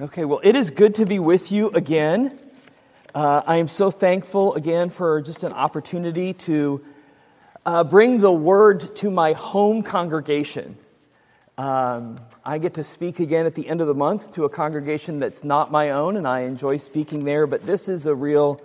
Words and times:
Okay, 0.00 0.24
well, 0.24 0.40
it 0.42 0.56
is 0.56 0.72
good 0.72 0.96
to 0.96 1.06
be 1.06 1.20
with 1.20 1.52
you 1.52 1.70
again. 1.70 2.36
Uh, 3.14 3.42
I 3.46 3.58
am 3.58 3.68
so 3.68 3.92
thankful 3.92 4.52
again 4.54 4.90
for 4.90 5.20
just 5.20 5.44
an 5.44 5.52
opportunity 5.52 6.32
to 6.32 6.84
uh, 7.64 7.84
bring 7.84 8.18
the 8.18 8.32
word 8.32 8.96
to 8.96 9.08
my 9.08 9.34
home 9.34 9.84
congregation. 9.84 10.76
Um, 11.56 12.18
I 12.44 12.58
get 12.58 12.74
to 12.74 12.82
speak 12.82 13.20
again 13.20 13.46
at 13.46 13.54
the 13.54 13.68
end 13.68 13.80
of 13.80 13.86
the 13.86 13.94
month 13.94 14.34
to 14.34 14.44
a 14.44 14.48
congregation 14.48 15.20
that's 15.20 15.44
not 15.44 15.70
my 15.70 15.90
own, 15.90 16.16
and 16.16 16.26
I 16.26 16.40
enjoy 16.40 16.78
speaking 16.78 17.22
there. 17.24 17.46
But 17.46 17.64
this 17.64 17.88
is 17.88 18.06
a 18.06 18.16
real, 18.16 18.60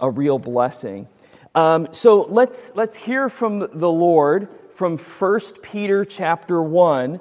a 0.00 0.10
real 0.10 0.40
blessing. 0.40 1.06
Um, 1.54 1.86
so 1.92 2.22
let's 2.22 2.72
let's 2.74 2.96
hear 2.96 3.28
from 3.28 3.60
the 3.60 3.92
Lord 3.92 4.48
from 4.72 4.98
1 4.98 5.40
Peter 5.62 6.04
chapter 6.04 6.60
one 6.60 7.20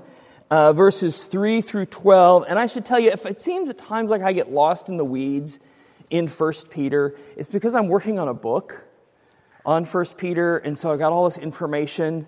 uh, 0.50 0.74
verses 0.74 1.26
3 1.26 1.62
through 1.62 1.86
12. 1.86 2.46
And 2.48 2.60
I 2.60 2.66
should 2.66 2.86
tell 2.86 3.00
you, 3.00 3.12
if 3.12 3.26
it 3.26 3.42
seems 3.42 3.70
at 3.70 3.78
times 3.78 4.10
like 4.10 4.22
I 4.22 4.34
get 4.34 4.52
lost 4.52 4.90
in 4.90 4.98
the 4.98 5.06
weeds 5.06 5.60
in 6.10 6.28
1 6.28 6.54
Peter, 6.70 7.16
it's 7.36 7.50
because 7.50 7.76
I'm 7.76 7.88
working 7.88 8.20
on 8.20 8.28
a 8.28 8.34
book 8.34 8.84
on 9.66 9.86
1 9.86 10.06
Peter. 10.18 10.58
And 10.58 10.78
so 10.78 10.92
I 10.92 10.98
got 10.98 11.12
all 11.12 11.26
this 11.26 11.38
information 11.38 12.28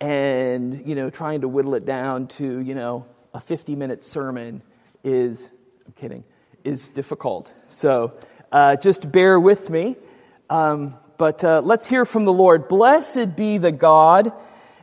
and, 0.00 0.86
you 0.86 0.94
know, 0.94 1.10
trying 1.10 1.40
to 1.42 1.48
whittle 1.48 1.74
it 1.74 1.84
down 1.84 2.26
to, 2.28 2.60
you 2.60 2.74
know, 2.74 3.06
a 3.32 3.40
50 3.40 3.74
minute 3.74 4.04
sermon 4.04 4.62
is, 5.02 5.50
I'm 5.86 5.92
kidding, 5.92 6.24
is 6.62 6.90
difficult. 6.90 7.52
So 7.68 8.16
uh, 8.52 8.76
just 8.76 9.10
bear 9.10 9.38
with 9.40 9.70
me. 9.70 9.96
Um, 10.50 10.94
but 11.16 11.44
uh, 11.44 11.60
let's 11.60 11.86
hear 11.86 12.04
from 12.04 12.24
the 12.24 12.32
Lord. 12.32 12.68
Blessed 12.68 13.36
be 13.36 13.58
the 13.58 13.72
God 13.72 14.32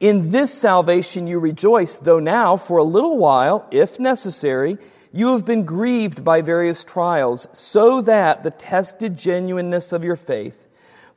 In 0.00 0.30
this 0.30 0.52
salvation 0.52 1.26
you 1.26 1.38
rejoice, 1.38 1.96
though 1.98 2.20
now, 2.20 2.56
for 2.56 2.78
a 2.78 2.84
little 2.84 3.18
while, 3.18 3.68
if 3.70 4.00
necessary, 4.00 4.78
you 5.12 5.32
have 5.32 5.44
been 5.44 5.66
grieved 5.66 6.24
by 6.24 6.40
various 6.40 6.84
trials, 6.84 7.46
so 7.52 8.00
that 8.00 8.42
the 8.42 8.50
tested 8.50 9.18
genuineness 9.18 9.92
of 9.92 10.02
your 10.02 10.16
faith, 10.16 10.66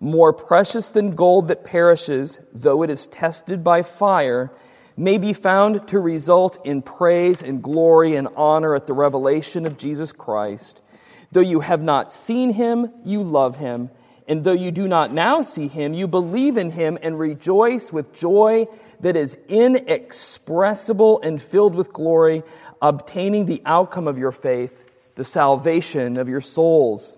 more 0.01 0.33
precious 0.33 0.89
than 0.89 1.15
gold 1.15 1.47
that 1.47 1.63
perishes, 1.63 2.41
though 2.51 2.83
it 2.83 2.89
is 2.89 3.07
tested 3.07 3.63
by 3.63 3.83
fire, 3.83 4.51
may 4.97 5.17
be 5.17 5.31
found 5.31 5.87
to 5.87 5.97
result 5.97 6.57
in 6.65 6.81
praise 6.81 7.41
and 7.41 7.63
glory 7.63 8.17
and 8.17 8.27
honor 8.35 8.75
at 8.75 8.85
the 8.85 8.93
revelation 8.93 9.65
of 9.65 9.77
Jesus 9.77 10.11
Christ. 10.11 10.81
Though 11.31 11.39
you 11.39 11.61
have 11.61 11.81
not 11.81 12.11
seen 12.11 12.51
him, 12.51 12.91
you 13.05 13.23
love 13.23 13.57
him. 13.57 13.91
And 14.27 14.43
though 14.43 14.53
you 14.53 14.71
do 14.71 14.87
not 14.87 15.11
now 15.11 15.41
see 15.41 15.67
him, 15.67 15.93
you 15.93 16.07
believe 16.07 16.57
in 16.57 16.71
him 16.71 16.97
and 17.01 17.19
rejoice 17.19 17.91
with 17.91 18.13
joy 18.13 18.67
that 19.01 19.15
is 19.15 19.37
inexpressible 19.49 21.21
and 21.21 21.41
filled 21.41 21.75
with 21.75 21.91
glory, 21.91 22.43
obtaining 22.81 23.45
the 23.45 23.61
outcome 23.65 24.07
of 24.07 24.17
your 24.17 24.31
faith, 24.31 24.85
the 25.15 25.23
salvation 25.23 26.17
of 26.17 26.29
your 26.29 26.41
souls. 26.41 27.17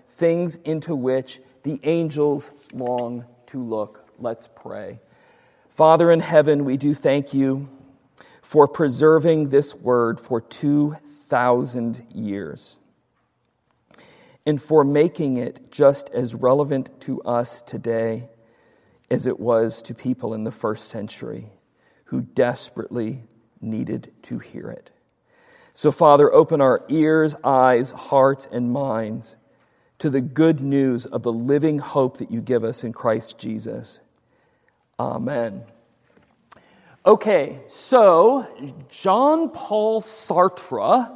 things 0.11 0.57
into 0.57 0.95
which 0.95 1.39
the 1.63 1.79
angels 1.83 2.51
long 2.73 3.25
to 3.47 3.63
look. 3.63 4.09
Let's 4.19 4.47
pray. 4.47 4.99
Father 5.69 6.11
in 6.11 6.19
heaven, 6.19 6.65
we 6.65 6.77
do 6.77 6.93
thank 6.93 7.33
you 7.33 7.69
for 8.41 8.67
preserving 8.67 9.49
this 9.49 9.73
word 9.73 10.19
for 10.19 10.41
2,000 10.41 12.05
years 12.13 12.77
and 14.45 14.61
for 14.61 14.83
making 14.83 15.37
it 15.37 15.71
just 15.71 16.09
as 16.09 16.35
relevant 16.35 16.99
to 17.01 17.21
us 17.21 17.61
today 17.61 18.29
as 19.09 19.25
it 19.25 19.39
was 19.39 19.81
to 19.83 19.93
people 19.93 20.33
in 20.33 20.43
the 20.43 20.51
first 20.51 20.89
century 20.89 21.49
who 22.05 22.21
desperately 22.21 23.23
needed 23.61 24.11
to 24.23 24.39
hear 24.39 24.69
it. 24.69 24.91
So, 25.73 25.91
Father, 25.91 26.31
open 26.33 26.59
our 26.59 26.83
ears, 26.89 27.35
eyes, 27.43 27.91
hearts, 27.91 28.47
and 28.51 28.71
minds 28.71 29.37
to 30.01 30.09
the 30.09 30.19
good 30.19 30.61
news 30.61 31.05
of 31.05 31.21
the 31.21 31.31
living 31.31 31.77
hope 31.77 32.17
that 32.17 32.31
you 32.31 32.41
give 32.41 32.63
us 32.63 32.83
in 32.83 32.91
Christ 32.91 33.37
Jesus. 33.37 33.99
Amen. 34.99 35.63
Okay, 37.05 37.59
so 37.67 38.47
Jean 38.89 39.49
Paul 39.49 40.01
Sartre 40.01 41.15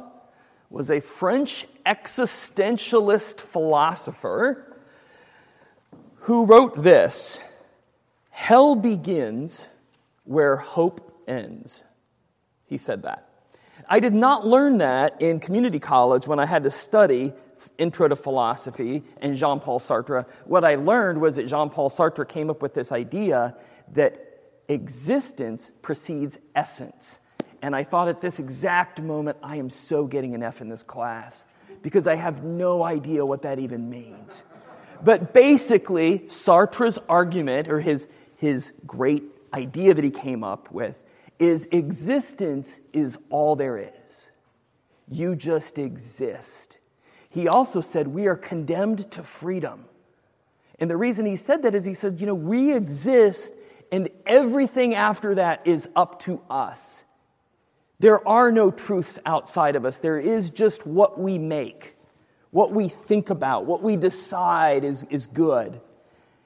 was 0.70 0.88
a 0.88 1.00
French 1.00 1.66
existentialist 1.84 3.40
philosopher 3.40 4.78
who 6.20 6.44
wrote 6.44 6.84
this 6.84 7.42
Hell 8.30 8.76
begins 8.76 9.68
where 10.22 10.58
hope 10.58 11.24
ends. 11.26 11.82
He 12.66 12.78
said 12.78 13.02
that. 13.02 13.28
I 13.88 13.98
did 13.98 14.14
not 14.14 14.46
learn 14.46 14.78
that 14.78 15.20
in 15.20 15.40
community 15.40 15.80
college 15.80 16.28
when 16.28 16.38
I 16.38 16.46
had 16.46 16.62
to 16.62 16.70
study 16.70 17.32
Intro 17.78 18.08
to 18.08 18.16
Philosophy 18.16 19.02
and 19.20 19.36
Jean 19.36 19.60
Paul 19.60 19.78
Sartre, 19.78 20.26
what 20.44 20.64
I 20.64 20.76
learned 20.76 21.20
was 21.20 21.36
that 21.36 21.46
Jean 21.46 21.70
Paul 21.70 21.90
Sartre 21.90 22.28
came 22.28 22.50
up 22.50 22.62
with 22.62 22.74
this 22.74 22.92
idea 22.92 23.56
that 23.92 24.18
existence 24.68 25.72
precedes 25.82 26.38
essence. 26.54 27.20
And 27.62 27.74
I 27.74 27.84
thought 27.84 28.08
at 28.08 28.20
this 28.20 28.38
exact 28.38 29.00
moment, 29.00 29.38
I 29.42 29.56
am 29.56 29.70
so 29.70 30.06
getting 30.06 30.34
an 30.34 30.42
F 30.42 30.60
in 30.60 30.68
this 30.68 30.82
class 30.82 31.46
because 31.82 32.06
I 32.06 32.14
have 32.16 32.42
no 32.42 32.82
idea 32.82 33.24
what 33.24 33.42
that 33.42 33.58
even 33.58 33.88
means. 33.88 34.44
But 35.02 35.32
basically, 35.32 36.20
Sartre's 36.20 36.98
argument, 37.08 37.68
or 37.68 37.80
his, 37.80 38.08
his 38.36 38.72
great 38.86 39.24
idea 39.52 39.94
that 39.94 40.04
he 40.04 40.10
came 40.10 40.42
up 40.42 40.70
with, 40.70 41.02
is 41.38 41.66
existence 41.70 42.80
is 42.92 43.18
all 43.30 43.56
there 43.56 43.78
is. 43.78 44.30
You 45.08 45.36
just 45.36 45.78
exist. 45.78 46.78
He 47.36 47.48
also 47.48 47.82
said 47.82 48.08
we 48.08 48.28
are 48.28 48.34
condemned 48.34 49.10
to 49.10 49.22
freedom. 49.22 49.84
And 50.80 50.88
the 50.88 50.96
reason 50.96 51.26
he 51.26 51.36
said 51.36 51.64
that 51.64 51.74
is 51.74 51.84
he 51.84 51.92
said, 51.92 52.18
you 52.18 52.26
know, 52.26 52.34
we 52.34 52.74
exist 52.74 53.52
and 53.92 54.08
everything 54.24 54.94
after 54.94 55.34
that 55.34 55.66
is 55.66 55.86
up 55.94 56.22
to 56.22 56.40
us. 56.48 57.04
There 57.98 58.26
are 58.26 58.50
no 58.50 58.70
truths 58.70 59.18
outside 59.26 59.76
of 59.76 59.84
us. 59.84 59.98
There 59.98 60.18
is 60.18 60.48
just 60.48 60.86
what 60.86 61.20
we 61.20 61.36
make, 61.36 61.94
what 62.52 62.72
we 62.72 62.88
think 62.88 63.28
about, 63.28 63.66
what 63.66 63.82
we 63.82 63.96
decide 63.96 64.82
is, 64.82 65.02
is 65.10 65.26
good. 65.26 65.78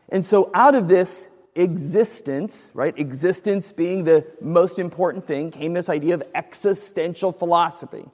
And 0.08 0.25
so 0.25 0.50
out 0.54 0.75
of 0.75 0.88
this 0.88 1.31
existence, 1.54 2.72
right, 2.75 2.98
existence 2.98 3.70
being 3.70 4.02
the 4.02 4.26
most 4.40 4.81
important 4.81 5.25
thing, 5.25 5.52
came 5.52 5.72
this 5.72 5.88
idea 5.88 6.14
of 6.14 6.25
existential 6.34 7.31
philosophy 7.31 8.06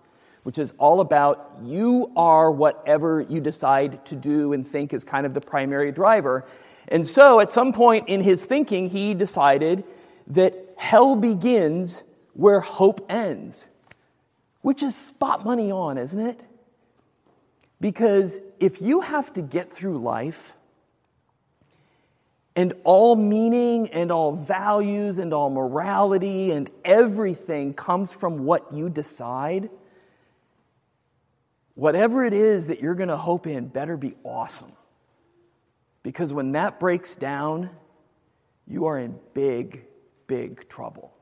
which 0.47 0.59
is 0.59 0.73
all 0.79 1.01
about 1.01 1.59
you 1.65 2.13
are 2.15 2.53
whatever 2.53 3.21
you 3.21 3.41
decide 3.41 4.07
to 4.07 4.15
do 4.15 4.53
and 4.53 4.65
think 4.65 4.93
is 4.93 5.03
kind 5.03 5.27
of 5.27 5.35
the 5.35 5.41
primary 5.41 5.91
driver. 5.91 6.45
And 6.87 7.05
so 7.05 7.41
at 7.41 7.51
some 7.51 7.73
point 7.73 8.09
in 8.09 8.21
his 8.21 8.45
thinking, 8.45 8.89
he 8.89 9.13
decided 9.13 9.83
that 10.29 10.55
hell 10.77 11.17
begins 11.17 12.05
where 12.35 12.61
hope 12.61 13.05
ends, 13.11 13.67
which 14.63 14.85
is 14.85 14.95
spot 14.95 15.45
money 15.45 15.73
on, 15.73 15.99
isn't 15.99 16.21
it? 16.25 16.41
Because 17.81 18.39
if 18.61 18.81
you 18.81 19.01
have 19.01 19.33
to 19.33 19.43
get 19.43 19.73
through 19.73 19.99
life 19.99 20.53
and 22.55 22.73
all 22.85 23.17
meaning 23.17 23.89
and 23.89 24.13
all 24.13 24.31
values 24.31 25.19
and 25.19 25.35
all 25.35 25.51
morality 25.51 26.53
and 26.53 26.71
everything 26.85 27.75
comes 27.75 28.13
from 28.13 28.45
what 28.45 28.73
you 28.73 28.89
decide, 28.89 29.71
whatever 31.77 32.25
it 32.25 32.33
is 32.33 32.67
that 32.67 32.81
you're 32.81 32.97
going 32.97 33.11
to 33.11 33.17
hope 33.17 33.47
in 33.47 33.69
better 33.69 33.97
be 33.97 34.17
awesome. 34.25 34.73
Because 36.03 36.33
when 36.33 36.53
that 36.53 36.81
breaks 36.81 37.15
down, 37.15 37.71
you 38.67 38.87
are 38.87 38.99
in 38.99 39.19
big, 39.35 39.85
big 40.27 40.69
trouble. 40.69 41.13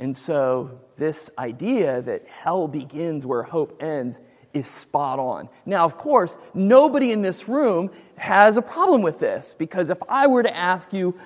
And 0.00 0.16
so, 0.16 0.80
this 0.96 1.30
idea 1.38 2.02
that 2.02 2.26
hell 2.28 2.68
begins 2.68 3.26
where 3.26 3.42
hope 3.42 3.82
ends 3.82 4.20
is 4.52 4.66
spot 4.66 5.18
on. 5.18 5.48
Now, 5.66 5.84
of 5.84 5.98
course, 5.98 6.38
nobody 6.54 7.12
in 7.12 7.22
this 7.22 7.48
room 7.48 7.90
has 8.16 8.56
a 8.56 8.62
problem 8.62 9.02
with 9.02 9.18
this 9.18 9.54
because 9.54 9.90
if 9.90 9.98
I 10.08 10.28
were 10.28 10.42
to 10.42 10.56
ask 10.56 10.92
you, 10.92 11.18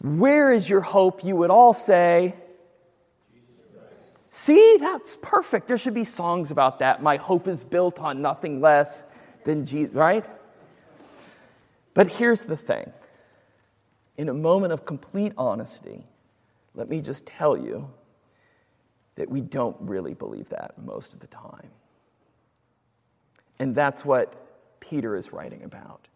where 0.00 0.50
is 0.50 0.68
your 0.68 0.80
hope? 0.80 1.22
You 1.22 1.36
would 1.36 1.50
all 1.50 1.74
say, 1.74 2.34
See, 4.30 4.76
that's 4.78 5.18
perfect. 5.20 5.66
There 5.66 5.78
should 5.78 5.94
be 5.94 6.04
songs 6.04 6.50
about 6.50 6.78
that. 6.78 7.02
My 7.02 7.16
hope 7.16 7.48
is 7.48 7.64
built 7.64 7.98
on 7.98 8.22
nothing 8.22 8.60
less 8.60 9.04
than 9.44 9.66
Jesus, 9.66 9.94
right? 9.94 10.24
But 11.94 12.08
here's 12.08 12.44
the 12.44 12.56
thing 12.56 12.92
in 14.16 14.28
a 14.28 14.34
moment 14.34 14.72
of 14.72 14.84
complete 14.84 15.32
honesty, 15.36 16.04
let 16.74 16.88
me 16.88 17.00
just 17.00 17.26
tell 17.26 17.56
you 17.56 17.90
that 19.16 19.28
we 19.28 19.40
don't 19.40 19.76
really 19.80 20.14
believe 20.14 20.50
that 20.50 20.74
most 20.78 21.12
of 21.12 21.20
the 21.20 21.26
time. 21.26 21.70
And 23.58 23.74
that's 23.74 24.04
what 24.04 24.80
Peter 24.80 25.16
is 25.16 25.32
writing 25.32 25.62
about. 25.64 26.06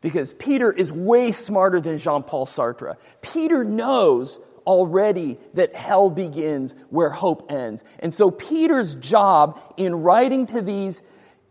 Because 0.00 0.32
Peter 0.34 0.72
is 0.72 0.90
way 0.92 1.32
smarter 1.32 1.80
than 1.80 1.98
Jean 1.98 2.22
Paul 2.22 2.46
Sartre. 2.46 2.96
Peter 3.20 3.64
knows 3.64 4.40
already 4.68 5.38
that 5.54 5.74
hell 5.74 6.10
begins 6.10 6.74
where 6.90 7.08
hope 7.08 7.50
ends. 7.50 7.82
And 8.00 8.12
so 8.12 8.30
Peter's 8.30 8.94
job 8.94 9.58
in 9.78 10.02
writing 10.02 10.44
to 10.48 10.60
these 10.60 11.00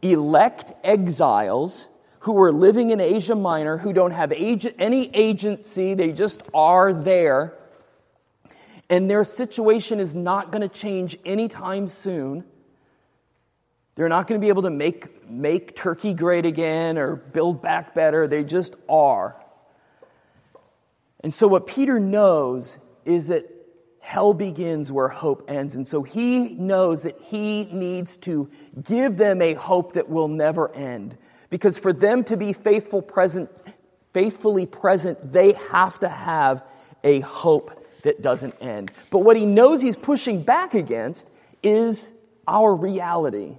elect 0.04 0.72
exiles 0.84 1.88
who 2.20 2.40
are 2.40 2.52
living 2.52 2.92
in 2.92 3.02
Asia 3.02 3.36
Minor, 3.36 3.78
who 3.78 3.92
don't 3.92 4.12
have 4.12 4.32
any 4.32 5.10
agency, 5.16 5.96
they 5.96 6.12
just 6.12 6.44
are 6.54 6.94
there, 6.94 7.58
and 8.88 9.10
their 9.10 9.24
situation 9.24 10.00
is 10.00 10.14
not 10.14 10.52
going 10.52 10.62
to 10.62 10.70
change 10.70 11.18
anytime 11.26 11.88
soon. 11.88 12.44
They're 13.96 14.10
not 14.10 14.28
going 14.28 14.40
to 14.40 14.46
be 14.46 14.50
able 14.50 14.62
to 14.62 14.70
make, 14.70 15.28
make 15.28 15.76
Turkey 15.76 16.14
great 16.14 16.46
again 16.46 17.00
or 17.00 17.16
build 17.16 17.64
back 17.64 17.96
better. 17.96 18.28
They 18.28 18.44
just 18.44 18.76
are. 18.88 19.36
And 21.22 21.34
so, 21.34 21.48
what 21.48 21.66
Peter 21.66 22.00
knows 22.00 22.78
is 23.08 23.28
that 23.28 23.46
hell 24.00 24.34
begins 24.34 24.92
where 24.92 25.08
hope 25.08 25.46
ends. 25.50 25.76
And 25.76 25.88
so, 25.88 26.04
he 26.04 26.54
knows 26.56 27.04
that 27.04 27.20
he 27.22 27.66
needs 27.66 28.18
to 28.18 28.50
give 28.84 29.18
them 29.18 29.42
a 29.42 29.54
hope 29.54 29.94
that 29.94 30.10
will 30.10 30.28
never 30.28 30.74
end. 30.74 31.18
Because 31.50 31.78
for 31.78 31.94
them 31.94 32.24
to 32.26 32.38
be 32.38 32.54
faithful 32.54 33.02
present, 33.02 33.50
faithfully 34.14 34.66
present, 34.66 35.34
they 35.34 35.54
have 35.72 36.00
to 36.00 36.10
have 36.10 36.64
a 37.04 37.22
hope 37.22 37.86
that 38.04 38.22
doesn't 38.22 38.56
end. 38.62 38.92
But 39.10 39.20
what 39.20 39.38
he 39.38 39.46
knows 39.46 39.82
he's 39.82 39.96
pushing 39.96 40.44
back 40.44 40.74
against 40.74 41.30
is 41.64 42.14
our 42.48 42.76
reality 42.76 43.58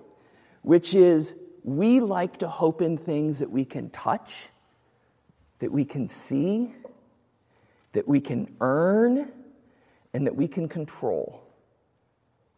which 0.68 0.92
is 0.92 1.34
we 1.64 1.98
like 1.98 2.38
to 2.40 2.46
hope 2.46 2.82
in 2.82 2.98
things 2.98 3.38
that 3.38 3.50
we 3.50 3.64
can 3.64 3.88
touch, 3.88 4.50
that 5.60 5.72
we 5.72 5.82
can 5.84 6.08
see, 6.08 6.74
that 7.92 8.06
we 8.06 8.20
can 8.20 8.54
earn, 8.60 9.32
and 10.12 10.26
that 10.26 10.36
we 10.36 10.48
can 10.48 10.68
control. 10.68 11.42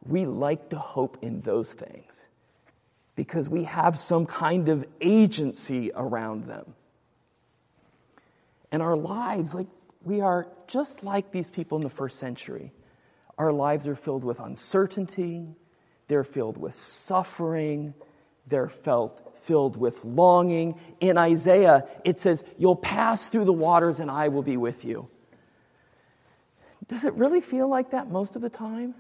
We 0.07 0.27
like 0.27 0.71
to 0.71 0.79
hope 0.79 1.19
in 1.23 1.41
those 1.41 1.73
things 1.73 2.29
because 3.17 3.49
we 3.49 3.65
have 3.65 3.99
some 3.99 4.25
kind 4.27 4.69
of 4.69 4.87
agency 5.01 5.91
around 5.95 6.47
them. 6.47 6.75
And 8.73 8.83
our 8.83 8.97
lives, 8.97 9.55
like 9.55 9.67
we 10.03 10.21
are 10.21 10.49
just 10.67 11.05
like 11.05 11.33
these 11.33 11.51
people 11.51 11.77
in 11.77 11.83
the 11.83 11.91
first 11.91 12.19
century. 12.19 12.73
Our 13.37 13.53
lives 13.53 13.87
are 13.89 13.95
filled 13.95 14.25
with 14.25 14.41
uncertainty, 14.41 15.55
they're 16.07 16.25
filled 16.25 16.57
with 16.57 16.75
suffering. 16.75 17.95
They're 18.51 18.69
felt 18.69 19.39
filled 19.39 19.77
with 19.77 20.05
longing. 20.05 20.79
In 20.99 21.17
Isaiah, 21.17 21.87
it 22.05 22.19
says, 22.19 22.45
You'll 22.59 22.77
pass 22.77 23.29
through 23.29 23.45
the 23.45 23.53
waters 23.53 24.01
and 24.01 24.11
I 24.11 24.29
will 24.29 24.43
be 24.43 24.57
with 24.57 24.85
you. 24.85 25.09
Does 26.91 27.05
it 27.05 27.15
really 27.15 27.41
feel 27.41 27.69
like 27.69 27.93
that 27.93 28.11
most 28.11 28.35
of 28.35 28.43
the 28.43 28.51
time? 28.51 28.97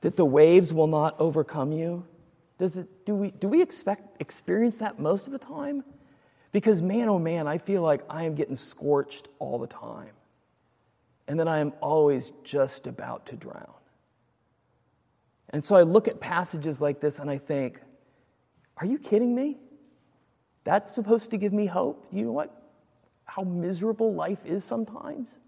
That 0.00 0.16
the 0.16 0.24
waves 0.24 0.72
will 0.72 0.86
not 0.86 1.14
overcome 1.20 1.70
you? 1.70 2.06
Does 2.58 2.78
it, 2.78 3.04
do, 3.04 3.14
we, 3.14 3.30
do 3.30 3.46
we 3.46 3.60
expect, 3.60 4.18
experience 4.18 4.76
that 4.78 4.98
most 4.98 5.26
of 5.26 5.34
the 5.34 5.38
time? 5.38 5.84
Because, 6.50 6.80
man, 6.80 7.10
oh 7.10 7.18
man, 7.18 7.46
I 7.46 7.58
feel 7.58 7.82
like 7.82 8.00
I 8.08 8.24
am 8.24 8.34
getting 8.34 8.56
scorched 8.56 9.28
all 9.38 9.58
the 9.58 9.66
time. 9.66 10.12
And 11.28 11.38
that 11.38 11.46
I 11.46 11.58
am 11.58 11.74
always 11.82 12.32
just 12.42 12.86
about 12.86 13.26
to 13.26 13.36
drown. 13.36 13.74
And 15.50 15.62
so 15.62 15.76
I 15.76 15.82
look 15.82 16.08
at 16.08 16.20
passages 16.20 16.80
like 16.80 17.00
this 17.00 17.18
and 17.18 17.28
I 17.30 17.36
think, 17.36 17.82
are 18.78 18.86
you 18.86 18.98
kidding 18.98 19.34
me? 19.34 19.58
That's 20.64 20.90
supposed 20.90 21.32
to 21.32 21.36
give 21.36 21.52
me 21.52 21.66
hope? 21.66 22.06
You 22.10 22.24
know 22.24 22.32
what? 22.32 22.50
How 23.26 23.42
miserable 23.42 24.14
life 24.14 24.46
is 24.46 24.64
sometimes? 24.64 25.38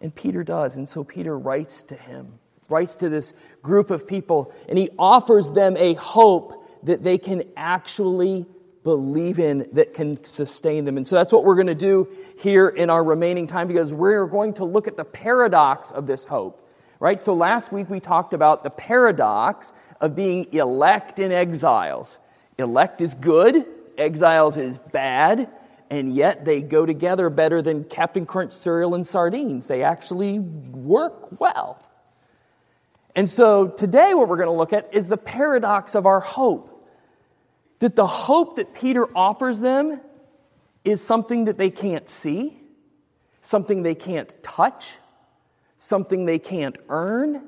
And 0.00 0.14
Peter 0.14 0.42
does. 0.42 0.76
And 0.76 0.88
so 0.88 1.04
Peter 1.04 1.38
writes 1.38 1.82
to 1.84 1.94
him, 1.94 2.38
writes 2.68 2.96
to 2.96 3.08
this 3.08 3.34
group 3.62 3.90
of 3.90 4.06
people, 4.06 4.52
and 4.68 4.78
he 4.78 4.90
offers 4.98 5.50
them 5.50 5.76
a 5.76 5.94
hope 5.94 6.64
that 6.84 7.02
they 7.02 7.18
can 7.18 7.42
actually 7.56 8.46
believe 8.82 9.38
in 9.38 9.68
that 9.72 9.92
can 9.92 10.24
sustain 10.24 10.86
them. 10.86 10.96
And 10.96 11.06
so 11.06 11.16
that's 11.16 11.32
what 11.32 11.44
we're 11.44 11.56
going 11.56 11.66
to 11.66 11.74
do 11.74 12.08
here 12.38 12.68
in 12.68 12.88
our 12.88 13.04
remaining 13.04 13.46
time 13.46 13.68
because 13.68 13.92
we're 13.92 14.26
going 14.26 14.54
to 14.54 14.64
look 14.64 14.88
at 14.88 14.96
the 14.96 15.04
paradox 15.04 15.90
of 15.90 16.06
this 16.06 16.24
hope 16.24 16.60
right? 17.00 17.22
So 17.22 17.34
last 17.34 17.72
week 17.72 17.90
we 17.90 17.98
talked 17.98 18.34
about 18.34 18.62
the 18.62 18.70
paradox 18.70 19.72
of 20.00 20.14
being 20.14 20.52
elect 20.52 21.18
and 21.18 21.32
exiles. 21.32 22.18
Elect 22.58 23.00
is 23.00 23.14
good, 23.14 23.66
exiles 23.98 24.58
is 24.58 24.78
bad, 24.78 25.48
and 25.90 26.14
yet 26.14 26.44
they 26.44 26.62
go 26.62 26.86
together 26.86 27.28
better 27.28 27.60
than 27.60 27.82
Captain 27.84 28.24
Crunch 28.24 28.52
cereal 28.52 28.94
and 28.94 29.04
sardines. 29.04 29.66
They 29.66 29.82
actually 29.82 30.38
work 30.38 31.40
well. 31.40 31.82
And 33.16 33.28
so 33.28 33.68
today, 33.68 34.14
what 34.14 34.28
we're 34.28 34.36
going 34.36 34.48
to 34.48 34.54
look 34.54 34.72
at 34.72 34.94
is 34.94 35.08
the 35.08 35.16
paradox 35.16 35.96
of 35.96 36.06
our 36.06 36.20
hope. 36.20 36.68
That 37.80 37.96
the 37.96 38.06
hope 38.06 38.56
that 38.56 38.72
Peter 38.72 39.06
offers 39.16 39.58
them 39.58 40.00
is 40.84 41.04
something 41.04 41.46
that 41.46 41.58
they 41.58 41.70
can't 41.70 42.08
see, 42.08 42.56
something 43.40 43.82
they 43.82 43.96
can't 43.96 44.34
touch, 44.44 44.98
something 45.76 46.24
they 46.24 46.38
can't 46.38 46.76
earn, 46.88 47.42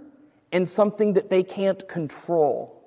and 0.51 0.69
something 0.69 1.13
that 1.13 1.31
they 1.31 1.45
can't 1.45 1.87
control. 1.87 2.83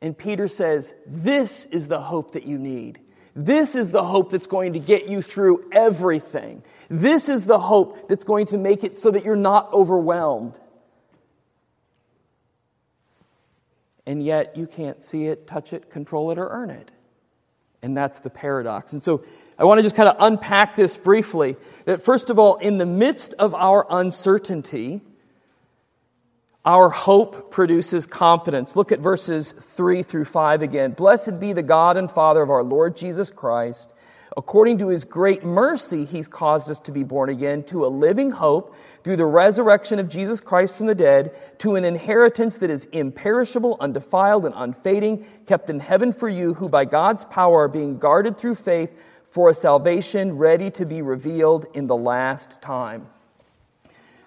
And 0.00 0.16
Peter 0.16 0.46
says, 0.46 0.94
This 1.04 1.64
is 1.64 1.88
the 1.88 2.00
hope 2.00 2.32
that 2.32 2.46
you 2.46 2.58
need. 2.58 3.00
This 3.38 3.74
is 3.74 3.90
the 3.90 4.02
hope 4.02 4.30
that's 4.30 4.46
going 4.46 4.72
to 4.72 4.78
get 4.78 5.08
you 5.08 5.20
through 5.20 5.68
everything. 5.70 6.62
This 6.88 7.28
is 7.28 7.44
the 7.44 7.58
hope 7.58 8.08
that's 8.08 8.24
going 8.24 8.46
to 8.46 8.58
make 8.58 8.82
it 8.82 8.98
so 8.98 9.10
that 9.10 9.26
you're 9.26 9.36
not 9.36 9.70
overwhelmed. 9.74 10.58
And 14.06 14.24
yet 14.24 14.56
you 14.56 14.66
can't 14.66 15.02
see 15.02 15.26
it, 15.26 15.46
touch 15.46 15.74
it, 15.74 15.90
control 15.90 16.30
it, 16.30 16.38
or 16.38 16.48
earn 16.48 16.70
it. 16.70 16.90
And 17.82 17.94
that's 17.94 18.20
the 18.20 18.30
paradox. 18.30 18.94
And 18.94 19.04
so 19.04 19.22
I 19.58 19.64
want 19.64 19.78
to 19.78 19.82
just 19.82 19.96
kind 19.96 20.08
of 20.08 20.16
unpack 20.18 20.74
this 20.74 20.96
briefly. 20.96 21.56
That 21.84 22.02
first 22.02 22.30
of 22.30 22.38
all, 22.38 22.56
in 22.56 22.78
the 22.78 22.86
midst 22.86 23.34
of 23.34 23.54
our 23.54 23.86
uncertainty, 23.90 25.02
our 26.66 26.90
hope 26.90 27.50
produces 27.50 28.06
confidence. 28.06 28.76
Look 28.76 28.92
at 28.92 28.98
verses 28.98 29.52
3 29.52 30.02
through 30.02 30.26
5 30.26 30.60
again. 30.60 30.90
Blessed 30.90 31.40
be 31.40 31.52
the 31.52 31.62
God 31.62 31.96
and 31.96 32.10
Father 32.10 32.42
of 32.42 32.50
our 32.50 32.64
Lord 32.64 32.96
Jesus 32.96 33.30
Christ 33.30 33.92
According 34.38 34.78
to 34.78 34.88
his 34.88 35.06
great 35.06 35.44
mercy, 35.44 36.04
he's 36.04 36.28
caused 36.28 36.70
us 36.70 36.78
to 36.80 36.92
be 36.92 37.04
born 37.04 37.30
again 37.30 37.62
to 37.64 37.86
a 37.86 37.88
living 37.88 38.30
hope 38.32 38.74
through 39.02 39.16
the 39.16 39.24
resurrection 39.24 39.98
of 39.98 40.10
Jesus 40.10 40.42
Christ 40.42 40.76
from 40.76 40.86
the 40.86 40.94
dead, 40.94 41.34
to 41.60 41.76
an 41.76 41.86
inheritance 41.86 42.58
that 42.58 42.68
is 42.68 42.84
imperishable, 42.86 43.78
undefiled, 43.80 44.44
and 44.44 44.54
unfading, 44.54 45.24
kept 45.46 45.70
in 45.70 45.80
heaven 45.80 46.12
for 46.12 46.28
you, 46.28 46.52
who 46.52 46.68
by 46.68 46.84
God's 46.84 47.24
power 47.24 47.62
are 47.62 47.68
being 47.68 47.98
guarded 47.98 48.36
through 48.36 48.56
faith 48.56 48.92
for 49.24 49.48
a 49.48 49.54
salvation 49.54 50.36
ready 50.36 50.70
to 50.72 50.84
be 50.84 51.00
revealed 51.00 51.64
in 51.72 51.86
the 51.86 51.96
last 51.96 52.60
time. 52.60 53.06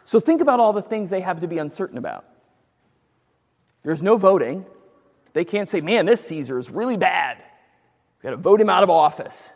So 0.10 0.20
think 0.20 0.42
about 0.42 0.60
all 0.60 0.74
the 0.74 0.82
things 0.82 1.12
they 1.12 1.22
have 1.22 1.42
to 1.42 1.48
be 1.48 1.60
uncertain 1.60 1.96
about. 1.96 2.26
There's 3.84 4.02
no 4.02 4.18
voting. 4.18 4.66
They 5.34 5.46
can't 5.46 5.70
say, 5.70 5.82
man, 5.82 6.08
this 6.08 6.26
Caesar 6.26 6.58
is 6.58 6.72
really 6.72 6.98
bad. 6.98 7.38
We've 7.38 8.24
got 8.24 8.32
to 8.32 8.38
vote 8.38 8.60
him 8.60 8.72
out 8.72 8.82
of 8.82 8.90
office. 8.90 9.54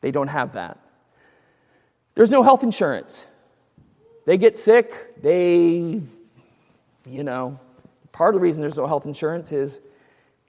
They 0.00 0.10
don't 0.10 0.28
have 0.28 0.54
that. 0.54 0.78
There's 2.14 2.30
no 2.30 2.42
health 2.42 2.62
insurance. 2.62 3.26
They 4.24 4.38
get 4.38 4.56
sick, 4.56 5.20
they, 5.20 6.00
you 7.04 7.22
know, 7.22 7.60
part 8.12 8.34
of 8.34 8.40
the 8.40 8.42
reason 8.42 8.62
there's 8.62 8.78
no 8.78 8.86
health 8.86 9.04
insurance 9.04 9.52
is 9.52 9.82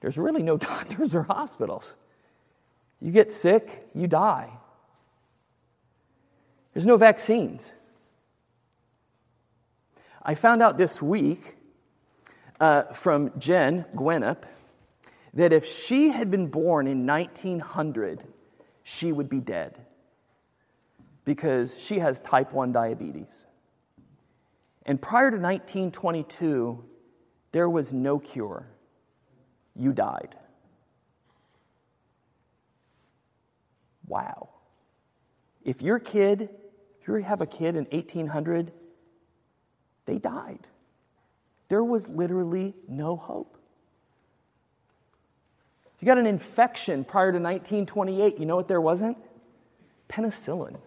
there's 0.00 0.16
really 0.16 0.42
no 0.42 0.56
doctors 0.72 1.14
or 1.14 1.24
hospitals. 1.24 1.94
You 3.02 3.12
get 3.12 3.32
sick, 3.32 3.86
you 3.94 4.06
die. 4.06 4.48
There's 6.72 6.86
no 6.86 6.96
vaccines. 6.96 7.74
I 10.22 10.34
found 10.34 10.62
out 10.62 10.78
this 10.78 11.00
week 11.00 11.56
uh, 12.60 12.84
from 12.84 13.32
Jen 13.38 13.84
Gwenup 13.94 14.44
that 15.34 15.52
if 15.52 15.64
she 15.64 16.10
had 16.10 16.30
been 16.30 16.48
born 16.48 16.86
in 16.86 17.06
1900, 17.06 18.24
she 18.82 19.12
would 19.12 19.28
be 19.28 19.40
dead 19.40 19.78
because 21.24 21.78
she 21.78 21.98
has 21.98 22.18
type 22.18 22.52
1 22.52 22.72
diabetes. 22.72 23.46
And 24.86 25.00
prior 25.00 25.30
to 25.30 25.36
1922, 25.36 26.84
there 27.52 27.68
was 27.68 27.92
no 27.92 28.18
cure. 28.18 28.66
You 29.76 29.92
died. 29.92 30.34
Wow. 34.06 34.48
If 35.62 35.82
your 35.82 35.98
kid, 35.98 36.48
if 37.00 37.06
you 37.06 37.14
have 37.16 37.42
a 37.42 37.46
kid 37.46 37.76
in 37.76 37.84
1800, 37.84 38.72
they 40.08 40.18
died. 40.18 40.66
There 41.68 41.84
was 41.84 42.08
literally 42.08 42.74
no 42.88 43.14
hope. 43.14 43.58
If 45.94 46.02
you 46.02 46.06
got 46.06 46.16
an 46.16 46.26
infection 46.26 47.04
prior 47.04 47.30
to 47.30 47.38
1928, 47.38 48.38
you 48.38 48.46
know 48.46 48.56
what 48.56 48.68
there 48.68 48.80
wasn't? 48.80 49.18
Penicillin. 50.08 50.78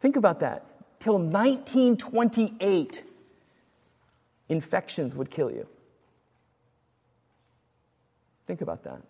Think 0.00 0.14
about 0.14 0.38
that. 0.40 0.64
Till 1.00 1.18
1928, 1.18 3.02
infections 4.48 5.16
would 5.16 5.28
kill 5.28 5.50
you. 5.50 5.66
Think 8.46 8.60
about 8.60 8.84
that. 8.84 9.02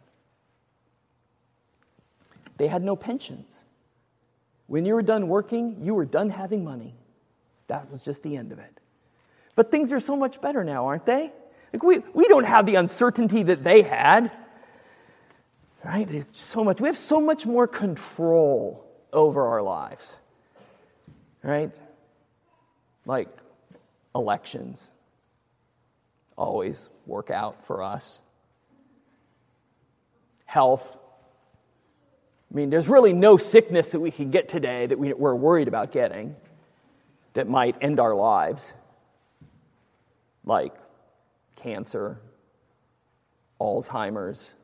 They 2.57 2.69
had 2.69 2.83
no 2.83 2.97
pensions. 2.97 3.67
When 4.69 4.87
you 4.87 4.95
were 4.95 5.03
done 5.03 5.29
working, 5.29 5.77
you 5.83 5.95
were 5.95 6.07
done 6.07 6.31
having 6.31 6.65
money. 6.65 6.95
That 7.67 7.91
was 7.91 8.01
just 8.01 8.23
the 8.23 8.39
end 8.39 8.53
of 8.53 8.59
it. 8.59 8.76
But 9.57 9.71
things 9.71 9.93
are 9.93 10.01
so 10.01 10.15
much 10.15 10.41
better 10.41 10.63
now, 10.63 10.87
aren't 10.87 11.07
they? 11.07 11.33
Like 11.73 11.83
we, 11.83 11.99
we 12.15 12.29
don't 12.29 12.45
have 12.45 12.67
the 12.67 12.77
uncertainty 12.77 13.43
that 13.43 13.65
they 13.65 13.83
had. 13.83 14.31
Right? 15.85 16.07
There's 16.09 16.31
so 16.37 16.63
much. 16.63 16.81
We 16.81 16.89
have 16.89 16.99
so 16.99 17.21
much 17.21 17.47
more 17.47 17.67
control 17.67 18.87
over 19.13 19.47
our 19.47 19.63
lives. 19.63 20.21
Right? 21.43 21.71
Like 23.05 23.29
elections 24.15 24.91
always 26.37 26.89
work 27.07 27.31
out 27.31 27.65
for 27.65 27.83
us. 27.83 28.21
Health. 30.45 30.99
I 32.51 32.55
mean, 32.55 32.71
there's 32.71 32.89
really 32.89 33.13
no 33.13 33.37
sickness 33.37 33.93
that 33.93 34.01
we 34.01 34.11
can 34.11 34.31
get 34.31 34.49
today 34.49 34.87
that 34.87 34.99
we, 34.99 35.13
we're 35.13 35.35
worried 35.35 35.69
about 35.69 35.93
getting 35.93 36.37
that 37.35 37.49
might 37.49 37.77
end 37.81 38.01
our 38.01 38.15
lives, 38.15 38.75
like 40.47 40.73
cancer, 41.57 42.21
Alzheimer's, 43.61 44.55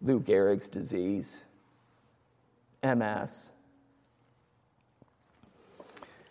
Lou 0.00 0.20
Gehrig's 0.20 0.68
disease, 0.68 1.44
MS. 2.82 3.52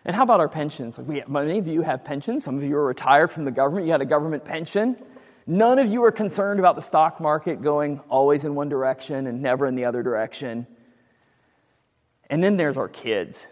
And 0.06 0.16
how 0.16 0.24
about 0.24 0.40
our 0.40 0.48
pensions? 0.48 0.98
Like 0.98 1.08
we, 1.08 1.24
many 1.28 1.60
of 1.60 1.68
you 1.68 1.82
have 1.82 2.06
pensions. 2.06 2.46
Some 2.46 2.58
of 2.58 2.64
you 2.64 2.78
are 2.78 2.86
retired 2.86 3.30
from 3.30 3.44
the 3.44 3.52
government. 3.52 3.86
You 3.86 3.92
had 3.92 4.02
a 4.02 4.06
government 4.06 4.46
pension. 4.46 4.96
None 5.46 5.80
of 5.80 5.88
you 5.88 6.04
are 6.06 6.12
concerned 6.12 6.60
about 6.60 6.76
the 6.76 6.82
stock 6.82 7.20
market 7.20 7.62
going 7.62 8.00
always 8.10 8.46
in 8.46 8.56
one 8.56 8.70
direction 8.70 9.28
and 9.28 9.42
never 9.42 9.66
in 9.66 9.76
the 9.76 9.86
other 9.86 10.04
direction. 10.04 10.66
And 12.30 12.42
then 12.42 12.56
there's 12.56 12.78
our 12.78 12.88
kids, 12.88 13.48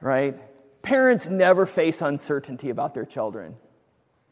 right? 0.00 0.38
Parents 0.82 1.28
never 1.28 1.64
face 1.64 2.02
uncertainty 2.02 2.70
about 2.70 2.94
their 2.94 3.04
children. 3.04 3.56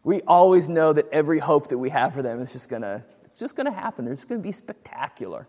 We 0.03 0.23
always 0.23 0.69
know 0.69 0.93
that 0.93 1.09
every 1.13 1.39
hope 1.39 1.69
that 1.69 1.79
we 1.79 1.91
have 1.91 2.15
for 2.15 2.23
them 2.23 2.41
is 2.41 2.53
just 2.53 2.69
to 2.71 3.05
it's 3.25 3.39
just 3.39 3.57
to 3.57 3.71
happen. 3.71 4.09
It's 4.09 4.25
to 4.41 4.43
be 4.43 4.51
spectacular. 4.51 5.47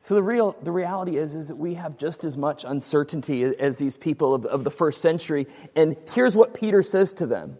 So 0.00 0.14
the 0.14 0.22
real 0.22 0.56
the 0.62 0.70
reality 0.70 1.16
is 1.16 1.34
is 1.34 1.48
that 1.48 1.56
we 1.56 1.74
have 1.74 1.96
just 1.96 2.24
as 2.24 2.36
much 2.36 2.64
uncertainty 2.64 3.42
as 3.42 3.76
these 3.76 3.96
people 3.96 4.34
of, 4.34 4.44
of 4.46 4.64
the 4.64 4.70
first 4.70 5.00
century. 5.00 5.46
And 5.74 5.96
here's 6.12 6.36
what 6.36 6.54
Peter 6.54 6.82
says 6.82 7.12
to 7.14 7.26
them. 7.26 7.58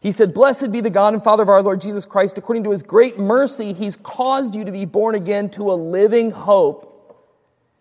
He 0.00 0.12
said, 0.12 0.32
Blessed 0.32 0.70
be 0.70 0.80
the 0.80 0.90
God 0.90 1.14
and 1.14 1.24
Father 1.24 1.42
of 1.42 1.48
our 1.48 1.62
Lord 1.62 1.80
Jesus 1.80 2.06
Christ. 2.06 2.38
According 2.38 2.64
to 2.64 2.70
his 2.70 2.82
great 2.82 3.18
mercy, 3.18 3.72
he's 3.72 3.96
caused 3.96 4.54
you 4.54 4.64
to 4.64 4.72
be 4.72 4.84
born 4.84 5.14
again 5.14 5.50
to 5.50 5.72
a 5.72 5.74
living 5.74 6.30
hope. 6.30 6.84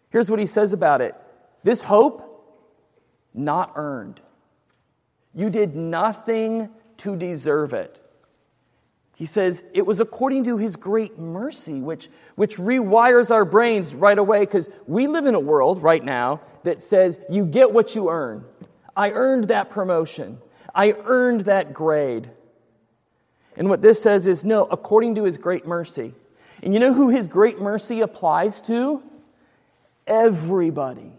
Here's 0.09 0.31
what 0.31 0.39
he 0.39 0.45
says 0.45 0.73
about 0.73 1.01
it 1.01 1.15
this 1.63 1.81
hope, 1.81 2.26
not 3.37 3.73
earned. 3.75 4.21
You 5.33 5.49
did 5.49 5.75
nothing 5.75 6.69
to 6.97 7.15
deserve 7.15 7.73
it. 7.73 8.03
He 9.15 9.25
says 9.25 9.63
it 9.73 9.85
was 9.85 9.99
according 9.99 10.43
to 10.43 10.57
his 10.57 10.75
great 10.75 11.17
mercy, 11.17 11.81
which, 11.81 12.09
which 12.35 12.57
rewires 12.57 13.31
our 13.31 13.45
brains 13.45 13.95
right 13.95 14.17
away 14.17 14.41
because 14.41 14.69
we 14.85 15.07
live 15.07 15.25
in 15.25 15.33
a 15.33 15.39
world 15.39 15.81
right 15.81 16.03
now 16.03 16.41
that 16.63 16.83
says 16.83 17.19
you 17.27 17.45
get 17.45 17.71
what 17.71 17.95
you 17.95 18.09
earn. 18.09 18.45
I 18.95 19.11
earned 19.11 19.45
that 19.45 19.71
promotion. 19.71 20.37
I 20.73 20.93
earned 21.05 21.41
that 21.41 21.73
grade. 21.73 22.29
And 23.55 23.69
what 23.69 23.81
this 23.81 24.01
says 24.01 24.27
is 24.27 24.45
no, 24.45 24.65
according 24.65 25.15
to 25.15 25.23
his 25.23 25.37
great 25.37 25.65
mercy. 25.65 26.13
And 26.61 26.75
you 26.75 26.79
know 26.79 26.93
who 26.93 27.09
his 27.09 27.25
great 27.25 27.59
mercy 27.59 28.01
applies 28.01 28.61
to? 28.61 29.01
Everybody. 30.05 31.16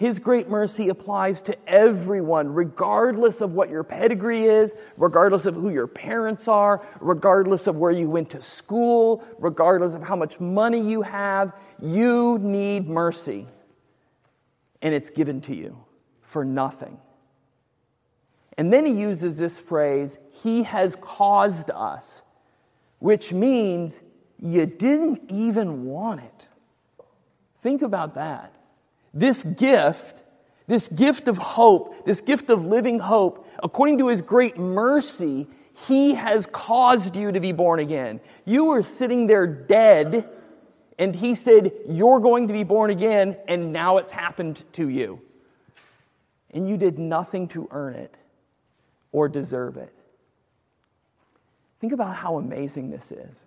His 0.00 0.18
great 0.18 0.48
mercy 0.48 0.88
applies 0.88 1.42
to 1.42 1.58
everyone, 1.68 2.54
regardless 2.54 3.42
of 3.42 3.52
what 3.52 3.68
your 3.68 3.84
pedigree 3.84 4.44
is, 4.44 4.74
regardless 4.96 5.44
of 5.44 5.54
who 5.54 5.68
your 5.68 5.86
parents 5.86 6.48
are, 6.48 6.80
regardless 7.02 7.66
of 7.66 7.76
where 7.76 7.90
you 7.90 8.08
went 8.08 8.30
to 8.30 8.40
school, 8.40 9.22
regardless 9.38 9.94
of 9.94 10.02
how 10.02 10.16
much 10.16 10.40
money 10.40 10.80
you 10.80 11.02
have. 11.02 11.52
You 11.82 12.38
need 12.40 12.88
mercy. 12.88 13.46
And 14.80 14.94
it's 14.94 15.10
given 15.10 15.42
to 15.42 15.54
you 15.54 15.84
for 16.22 16.46
nothing. 16.46 16.98
And 18.56 18.72
then 18.72 18.86
he 18.86 18.98
uses 18.98 19.36
this 19.36 19.60
phrase, 19.60 20.16
He 20.42 20.62
has 20.62 20.96
caused 20.96 21.70
us, 21.70 22.22
which 23.00 23.34
means 23.34 24.00
you 24.38 24.64
didn't 24.64 25.24
even 25.28 25.84
want 25.84 26.22
it. 26.22 26.48
Think 27.60 27.82
about 27.82 28.14
that. 28.14 28.59
This 29.12 29.42
gift, 29.42 30.22
this 30.66 30.88
gift 30.88 31.28
of 31.28 31.38
hope, 31.38 32.06
this 32.06 32.20
gift 32.20 32.50
of 32.50 32.64
living 32.64 32.98
hope, 32.98 33.48
according 33.62 33.98
to 33.98 34.08
his 34.08 34.22
great 34.22 34.56
mercy, 34.56 35.46
he 35.86 36.14
has 36.14 36.46
caused 36.46 37.16
you 37.16 37.32
to 37.32 37.40
be 37.40 37.52
born 37.52 37.80
again. 37.80 38.20
You 38.44 38.66
were 38.66 38.82
sitting 38.82 39.26
there 39.26 39.46
dead, 39.46 40.30
and 40.98 41.14
he 41.14 41.34
said, 41.34 41.72
You're 41.88 42.20
going 42.20 42.48
to 42.48 42.52
be 42.52 42.64
born 42.64 42.90
again, 42.90 43.36
and 43.48 43.72
now 43.72 43.96
it's 43.96 44.12
happened 44.12 44.62
to 44.72 44.88
you. 44.88 45.20
And 46.52 46.68
you 46.68 46.76
did 46.76 46.98
nothing 46.98 47.48
to 47.48 47.68
earn 47.70 47.94
it 47.94 48.16
or 49.12 49.28
deserve 49.28 49.76
it. 49.76 49.92
Think 51.80 51.92
about 51.92 52.16
how 52.16 52.36
amazing 52.36 52.90
this 52.90 53.10
is. 53.10 53.44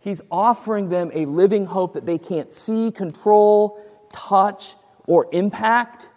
He's 0.00 0.20
offering 0.30 0.88
them 0.88 1.10
a 1.14 1.26
living 1.26 1.66
hope 1.66 1.94
that 1.94 2.06
they 2.06 2.18
can't 2.18 2.52
see, 2.52 2.90
control, 2.90 3.82
touch, 4.10 4.74
or 5.06 5.26
impact. 5.32 6.08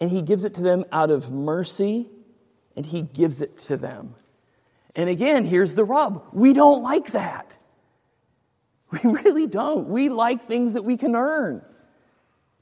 And 0.00 0.10
he 0.10 0.22
gives 0.22 0.44
it 0.44 0.54
to 0.54 0.62
them 0.62 0.84
out 0.92 1.10
of 1.10 1.30
mercy, 1.30 2.10
and 2.76 2.84
he 2.84 3.02
gives 3.02 3.40
it 3.40 3.58
to 3.60 3.76
them. 3.76 4.14
And 4.94 5.08
again, 5.10 5.44
here's 5.44 5.74
the 5.74 5.84
rub 5.84 6.22
we 6.32 6.52
don't 6.52 6.82
like 6.82 7.12
that. 7.12 7.56
We 9.02 9.10
really 9.10 9.48
don't. 9.48 9.88
We 9.88 10.08
like 10.08 10.46
things 10.46 10.74
that 10.74 10.82
we 10.82 10.96
can 10.96 11.16
earn, 11.16 11.60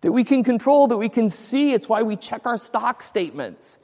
that 0.01 0.11
we 0.11 0.25
can 0.25 0.43
control, 0.43 0.87
that 0.89 0.97
we 0.97 1.11
can 1.11 1.29
see. 1.29 1.75
It's 1.75 1.87
why 1.87 2.03
we 2.03 2.17
check 2.17 2.47
our 2.47 2.57
stock 2.57 3.03
statements. 3.03 3.79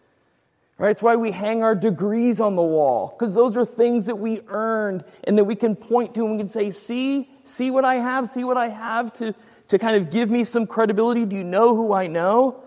Right? 0.79 0.93
It's 0.93 1.03
why 1.03 1.17
we 1.17 1.31
hang 1.31 1.63
our 1.63 1.75
degrees 1.75 2.41
on 2.41 2.57
the 2.57 2.63
wall, 2.63 3.15
because 3.15 3.35
those 3.35 3.59
are 3.59 3.67
things 3.67 4.07
that 4.07 4.17
we 4.17 4.41
earned 4.49 5.05
and 5.25 5.37
that 5.37 5.45
we 5.45 5.55
can 5.55 5.77
point 5.77 6.15
to 6.15 6.23
and 6.23 6.33
we 6.33 6.39
can 6.39 6.49
say, 6.49 6.71
see, 6.71 7.29
see 7.45 7.71
what 7.71 7.85
I 7.85 7.97
have, 7.97 8.31
see 8.31 8.45
what 8.45 8.57
I 8.57 8.69
have 8.69 9.13
to, 9.15 9.35
to 9.71 9.79
kind 9.79 9.97
of 9.97 10.11
give 10.11 10.29
me 10.31 10.43
some 10.43 10.67
credibility? 10.67 11.25
Do 11.25 11.37
you 11.37 11.45
know 11.45 11.77
who 11.77 11.93
I 11.93 12.09
know? 12.09 12.63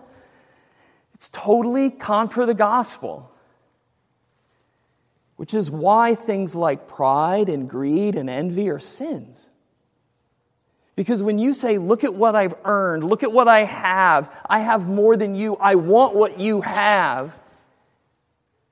It's 1.12 1.28
totally 1.28 1.90
contra 1.90 2.46
the 2.46 2.54
gospel. 2.54 3.30
Which 5.36 5.52
is 5.52 5.70
why 5.70 6.14
things 6.14 6.54
like 6.54 6.88
pride 6.88 7.50
and 7.50 7.68
greed 7.68 8.14
and 8.16 8.30
envy 8.30 8.70
are 8.70 8.78
sins. 8.78 9.50
Because 10.96 11.22
when 11.22 11.38
you 11.38 11.52
say, 11.52 11.76
Look 11.76 12.04
at 12.04 12.14
what 12.14 12.34
I've 12.34 12.54
earned, 12.64 13.04
look 13.04 13.22
at 13.22 13.32
what 13.32 13.48
I 13.48 13.64
have, 13.64 14.34
I 14.48 14.60
have 14.60 14.88
more 14.88 15.14
than 15.16 15.34
you, 15.34 15.56
I 15.56 15.74
want 15.74 16.14
what 16.14 16.40
you 16.40 16.62
have, 16.62 17.38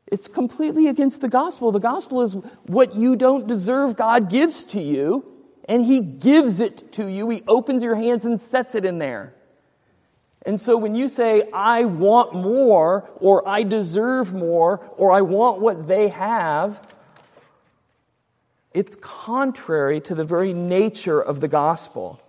It's 0.06 0.26
completely 0.26 0.88
against 0.88 1.20
the 1.20 1.28
gospel. 1.28 1.70
The 1.70 1.80
gospel 1.80 2.22
is 2.22 2.32
what 2.64 2.94
you 2.94 3.14
don't 3.14 3.46
deserve, 3.46 3.96
God 3.96 4.30
gives 4.30 4.64
to 4.66 4.80
you, 4.80 5.31
and 5.72 5.82
He 5.82 6.00
gives 6.00 6.60
it 6.60 6.92
to 6.92 7.06
you. 7.06 7.30
He 7.30 7.42
opens 7.48 7.82
your 7.82 7.94
hands 7.94 8.26
and 8.26 8.38
sets 8.38 8.74
it 8.74 8.84
in 8.84 8.98
there. 8.98 9.32
And 10.44 10.60
so 10.60 10.76
when 10.76 10.94
you 10.94 11.08
say, 11.08 11.48
I 11.50 11.86
want 11.86 12.34
more, 12.34 13.08
or 13.16 13.48
I 13.48 13.62
deserve 13.62 14.34
more, 14.34 14.86
or 14.98 15.12
I 15.12 15.22
want 15.22 15.62
what 15.62 15.88
they 15.88 16.08
have, 16.08 16.94
it's 18.74 18.96
contrary 18.96 19.98
to 20.02 20.14
the 20.14 20.26
very 20.26 20.52
nature 20.52 21.22
of 21.22 21.40
the 21.40 21.48
gospel. 21.48 22.20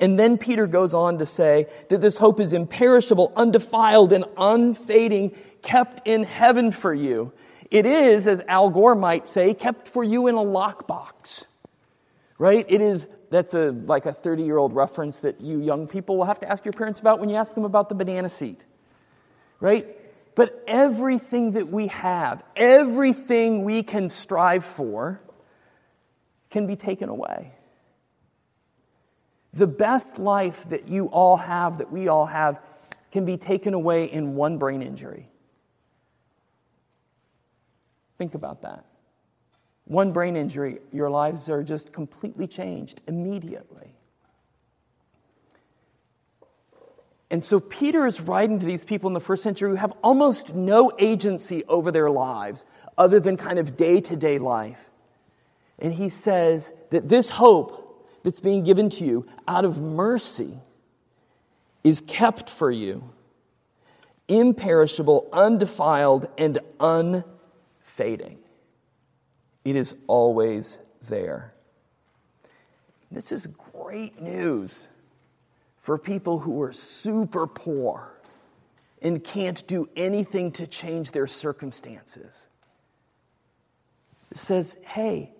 And 0.00 0.18
then 0.18 0.36
Peter 0.36 0.66
goes 0.66 0.92
on 0.92 1.18
to 1.18 1.26
say 1.26 1.68
that 1.88 2.00
this 2.00 2.18
hope 2.18 2.40
is 2.40 2.52
imperishable, 2.52 3.32
undefiled, 3.36 4.12
and 4.12 4.24
unfading, 4.36 5.36
kept 5.62 6.04
in 6.04 6.24
heaven 6.24 6.72
for 6.72 6.92
you. 6.92 7.32
It 7.70 7.86
is, 7.86 8.26
as 8.26 8.40
Al 8.48 8.70
Gore 8.70 8.96
might 8.96 9.28
say, 9.28 9.54
kept 9.54 9.86
for 9.86 10.02
you 10.02 10.26
in 10.26 10.34
a 10.34 10.38
lockbox. 10.38 11.46
Right? 12.38 12.66
It 12.68 12.80
is, 12.80 13.06
that's 13.30 13.54
a, 13.54 13.70
like 13.70 14.06
a 14.06 14.12
30 14.12 14.42
year 14.42 14.56
old 14.56 14.74
reference 14.74 15.20
that 15.20 15.40
you 15.40 15.60
young 15.60 15.86
people 15.86 16.16
will 16.16 16.24
have 16.24 16.40
to 16.40 16.50
ask 16.50 16.64
your 16.64 16.72
parents 16.72 16.98
about 17.00 17.20
when 17.20 17.28
you 17.28 17.36
ask 17.36 17.54
them 17.54 17.64
about 17.64 17.88
the 17.88 17.94
banana 17.94 18.28
seat. 18.28 18.64
Right? 19.60 19.86
But 20.34 20.64
everything 20.66 21.52
that 21.52 21.68
we 21.68 21.86
have, 21.88 22.42
everything 22.56 23.62
we 23.64 23.82
can 23.82 24.08
strive 24.08 24.64
for, 24.64 25.20
can 26.50 26.66
be 26.66 26.76
taken 26.76 27.08
away. 27.08 27.52
The 29.52 29.66
best 29.68 30.18
life 30.18 30.68
that 30.70 30.88
you 30.88 31.06
all 31.06 31.36
have, 31.36 31.78
that 31.78 31.92
we 31.92 32.08
all 32.08 32.26
have, 32.26 32.60
can 33.12 33.24
be 33.24 33.36
taken 33.36 33.74
away 33.74 34.06
in 34.06 34.34
one 34.34 34.58
brain 34.58 34.82
injury. 34.82 35.26
Think 38.18 38.34
about 38.34 38.62
that. 38.62 38.84
One 39.84 40.12
brain 40.12 40.36
injury, 40.36 40.78
your 40.92 41.10
lives 41.10 41.48
are 41.50 41.62
just 41.62 41.92
completely 41.92 42.46
changed 42.46 43.02
immediately. 43.06 43.94
And 47.30 47.42
so 47.42 47.58
Peter 47.58 48.06
is 48.06 48.20
writing 48.20 48.60
to 48.60 48.66
these 48.66 48.84
people 48.84 49.08
in 49.08 49.14
the 49.14 49.20
first 49.20 49.42
century 49.42 49.70
who 49.70 49.76
have 49.76 49.92
almost 50.02 50.54
no 50.54 50.92
agency 50.98 51.64
over 51.64 51.90
their 51.90 52.08
lives 52.10 52.64
other 52.96 53.18
than 53.18 53.36
kind 53.36 53.58
of 53.58 53.76
day 53.76 54.00
to 54.00 54.16
day 54.16 54.38
life. 54.38 54.90
And 55.78 55.92
he 55.92 56.08
says 56.08 56.72
that 56.90 57.08
this 57.08 57.30
hope 57.30 58.08
that's 58.22 58.40
being 58.40 58.62
given 58.62 58.88
to 58.90 59.04
you 59.04 59.26
out 59.48 59.64
of 59.64 59.80
mercy 59.80 60.58
is 61.82 62.00
kept 62.00 62.48
for 62.48 62.70
you, 62.70 63.04
imperishable, 64.28 65.28
undefiled, 65.32 66.26
and 66.38 66.58
unfading. 66.78 68.38
It 69.64 69.76
is 69.76 69.94
always 70.06 70.78
there. 71.08 71.52
This 73.10 73.32
is 73.32 73.46
great 73.46 74.20
news 74.20 74.88
for 75.78 75.98
people 75.98 76.40
who 76.40 76.60
are 76.62 76.72
super 76.72 77.46
poor 77.46 78.10
and 79.00 79.22
can't 79.22 79.66
do 79.66 79.88
anything 79.96 80.50
to 80.52 80.66
change 80.66 81.10
their 81.10 81.26
circumstances. 81.26 82.46
It 84.30 84.38
says, 84.38 84.76
hey, 84.82 85.34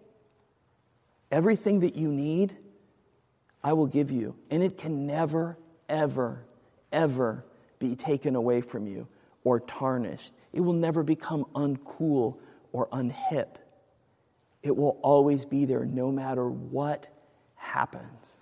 Everything 1.35 1.81
that 1.81 1.97
you 1.97 2.12
need, 2.12 2.57
I 3.64 3.73
will 3.73 3.88
give 3.88 4.12
you. 4.12 4.37
And 4.52 4.62
it 4.62 4.78
can 4.78 5.04
never, 5.04 5.59
ever, 5.88 6.45
ever 6.93 7.43
be 7.81 7.97
taken 7.97 8.37
away 8.37 8.61
from 8.61 8.87
you 8.87 9.09
or 9.43 9.59
tarnished. 9.59 10.33
It 10.52 10.61
will 10.61 10.75
never 10.75 11.02
become 11.02 11.45
uncool 11.57 12.38
or 12.73 12.87
unhip. 12.90 13.57
It 14.64 14.75
will 14.75 14.99
always 15.02 15.44
be 15.44 15.66
there 15.66 15.85
no 15.85 16.11
matter 16.11 16.49
what 16.49 17.11
happens. 17.55 18.38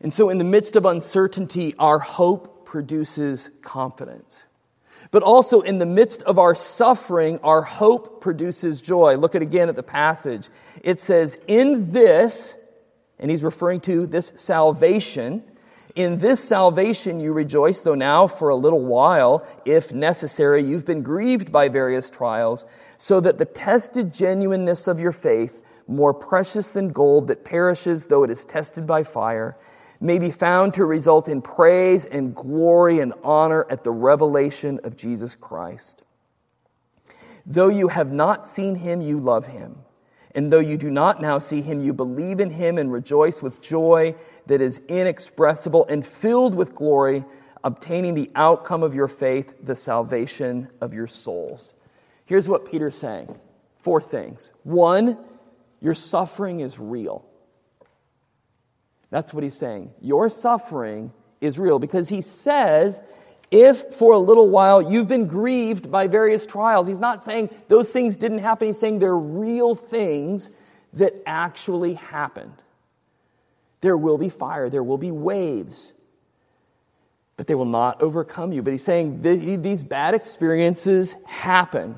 And 0.00 0.12
so, 0.12 0.28
in 0.30 0.38
the 0.38 0.44
midst 0.44 0.74
of 0.74 0.84
uncertainty, 0.84 1.76
our 1.78 2.00
hope 2.00 2.66
produces 2.66 3.52
confidence. 3.62 4.44
But 5.12 5.22
also 5.22 5.60
in 5.60 5.78
the 5.78 5.86
midst 5.86 6.22
of 6.22 6.40
our 6.40 6.56
suffering, 6.56 7.38
our 7.44 7.62
hope 7.62 8.20
produces 8.20 8.80
joy. 8.80 9.16
Look 9.16 9.36
at 9.36 9.42
again 9.42 9.68
at 9.68 9.76
the 9.76 9.82
passage. 9.82 10.48
It 10.82 10.98
says, 10.98 11.38
in 11.46 11.92
this, 11.92 12.56
and 13.18 13.30
he's 13.30 13.44
referring 13.44 13.80
to 13.82 14.06
this 14.06 14.32
salvation, 14.36 15.44
in 15.94 16.18
this 16.18 16.42
salvation 16.42 17.20
you 17.20 17.32
rejoice, 17.32 17.80
though 17.80 17.94
now 17.94 18.26
for 18.26 18.48
a 18.48 18.56
little 18.56 18.84
while, 18.84 19.46
if 19.64 19.92
necessary, 19.92 20.64
you've 20.64 20.86
been 20.86 21.02
grieved 21.02 21.52
by 21.52 21.68
various 21.68 22.10
trials, 22.10 22.64
so 22.98 23.20
that 23.20 23.38
the 23.38 23.44
tested 23.44 24.12
genuineness 24.12 24.86
of 24.86 24.98
your 24.98 25.12
faith, 25.12 25.60
more 25.86 26.14
precious 26.14 26.68
than 26.68 26.90
gold 26.90 27.28
that 27.28 27.44
perishes 27.44 28.06
though 28.06 28.24
it 28.24 28.30
is 28.30 28.44
tested 28.44 28.86
by 28.86 29.02
fire, 29.02 29.56
may 30.00 30.18
be 30.18 30.30
found 30.30 30.74
to 30.74 30.84
result 30.84 31.28
in 31.28 31.40
praise 31.40 32.04
and 32.04 32.34
glory 32.34 32.98
and 32.98 33.12
honor 33.22 33.66
at 33.70 33.84
the 33.84 33.90
revelation 33.90 34.80
of 34.82 34.96
Jesus 34.96 35.36
Christ. 35.36 36.02
Though 37.46 37.68
you 37.68 37.88
have 37.88 38.12
not 38.12 38.44
seen 38.44 38.76
him, 38.76 39.00
you 39.00 39.20
love 39.20 39.46
him. 39.46 39.78
And 40.34 40.52
though 40.52 40.60
you 40.60 40.76
do 40.76 40.90
not 40.90 41.20
now 41.20 41.38
see 41.38 41.60
him, 41.60 41.80
you 41.80 41.92
believe 41.92 42.40
in 42.40 42.50
him 42.50 42.78
and 42.78 42.92
rejoice 42.92 43.42
with 43.42 43.60
joy 43.60 44.14
that 44.46 44.60
is 44.60 44.80
inexpressible 44.88 45.86
and 45.88 46.04
filled 46.04 46.54
with 46.54 46.74
glory, 46.74 47.24
obtaining 47.62 48.14
the 48.14 48.30
outcome 48.34 48.82
of 48.82 48.94
your 48.94 49.08
faith, 49.08 49.54
the 49.62 49.74
salvation 49.74 50.68
of 50.80 50.94
your 50.94 51.06
souls. 51.06 51.74
Here's 52.24 52.48
what 52.48 52.70
Peter's 52.70 52.96
saying 52.96 53.38
four 53.78 54.00
things. 54.00 54.52
One, 54.62 55.18
your 55.80 55.94
suffering 55.94 56.60
is 56.60 56.78
real. 56.78 57.26
That's 59.10 59.34
what 59.34 59.42
he's 59.42 59.58
saying. 59.58 59.92
Your 60.00 60.30
suffering 60.30 61.12
is 61.40 61.58
real 61.58 61.78
because 61.78 62.08
he 62.08 62.22
says, 62.22 63.02
if 63.52 63.94
for 63.94 64.14
a 64.14 64.18
little 64.18 64.48
while 64.48 64.80
you've 64.80 65.08
been 65.08 65.26
grieved 65.26 65.90
by 65.90 66.06
various 66.06 66.46
trials, 66.46 66.88
he's 66.88 67.00
not 67.00 67.22
saying 67.22 67.50
those 67.68 67.90
things 67.90 68.16
didn't 68.16 68.38
happen. 68.38 68.66
He's 68.66 68.78
saying 68.78 68.98
they're 68.98 69.16
real 69.16 69.74
things 69.74 70.50
that 70.94 71.14
actually 71.26 71.94
happened. 71.94 72.54
There 73.82 73.96
will 73.96 74.16
be 74.16 74.30
fire, 74.30 74.70
there 74.70 74.82
will 74.82 74.98
be 74.98 75.10
waves, 75.10 75.92
but 77.36 77.46
they 77.46 77.54
will 77.54 77.64
not 77.64 78.00
overcome 78.00 78.52
you. 78.52 78.62
But 78.62 78.72
he's 78.72 78.84
saying 78.84 79.20
these 79.22 79.82
bad 79.82 80.14
experiences 80.14 81.14
happen. 81.26 81.96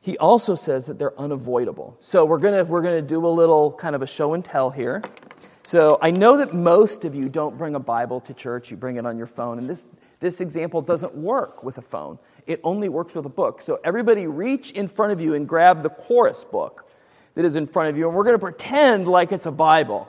He 0.00 0.16
also 0.16 0.54
says 0.54 0.86
that 0.86 0.98
they're 0.98 1.18
unavoidable. 1.18 1.98
So 2.00 2.24
we're 2.24 2.38
going 2.38 2.54
to 2.54 2.70
we're 2.70 2.82
going 2.82 3.02
to 3.02 3.06
do 3.06 3.26
a 3.26 3.28
little 3.28 3.72
kind 3.72 3.96
of 3.96 4.02
a 4.02 4.06
show 4.06 4.34
and 4.34 4.44
tell 4.44 4.70
here. 4.70 5.02
So 5.62 5.98
I 6.00 6.10
know 6.10 6.38
that 6.38 6.54
most 6.54 7.04
of 7.04 7.14
you 7.14 7.28
don't 7.28 7.58
bring 7.58 7.74
a 7.74 7.80
Bible 7.80 8.20
to 8.22 8.34
church, 8.34 8.70
you 8.70 8.76
bring 8.76 8.96
it 8.96 9.04
on 9.04 9.18
your 9.18 9.26
phone, 9.26 9.58
and 9.58 9.68
this, 9.68 9.86
this 10.20 10.40
example 10.40 10.82
doesn't 10.82 11.14
work 11.14 11.64
with 11.64 11.78
a 11.78 11.82
phone. 11.82 12.18
It 12.46 12.60
only 12.62 12.88
works 12.88 13.14
with 13.14 13.26
a 13.26 13.30
book. 13.30 13.62
So 13.62 13.80
everybody 13.84 14.26
reach 14.26 14.70
in 14.72 14.86
front 14.86 15.12
of 15.12 15.20
you 15.20 15.34
and 15.34 15.48
grab 15.48 15.82
the 15.82 15.90
chorus 15.90 16.44
book 16.44 16.86
that 17.34 17.44
is 17.44 17.56
in 17.56 17.66
front 17.66 17.88
of 17.88 17.96
you, 17.96 18.06
and 18.06 18.16
we're 18.16 18.24
going 18.24 18.34
to 18.34 18.40
pretend 18.40 19.08
like 19.08 19.32
it's 19.32 19.46
a 19.46 19.52
Bible. 19.52 20.08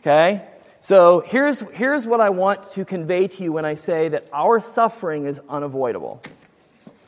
Okay? 0.00 0.42
So 0.80 1.20
here's, 1.20 1.60
here's 1.72 2.06
what 2.06 2.20
I 2.20 2.30
want 2.30 2.70
to 2.72 2.84
convey 2.84 3.28
to 3.28 3.42
you 3.42 3.52
when 3.52 3.64
I 3.64 3.74
say 3.74 4.08
that 4.08 4.28
our 4.32 4.60
suffering 4.60 5.24
is 5.24 5.40
unavoidable. 5.48 6.22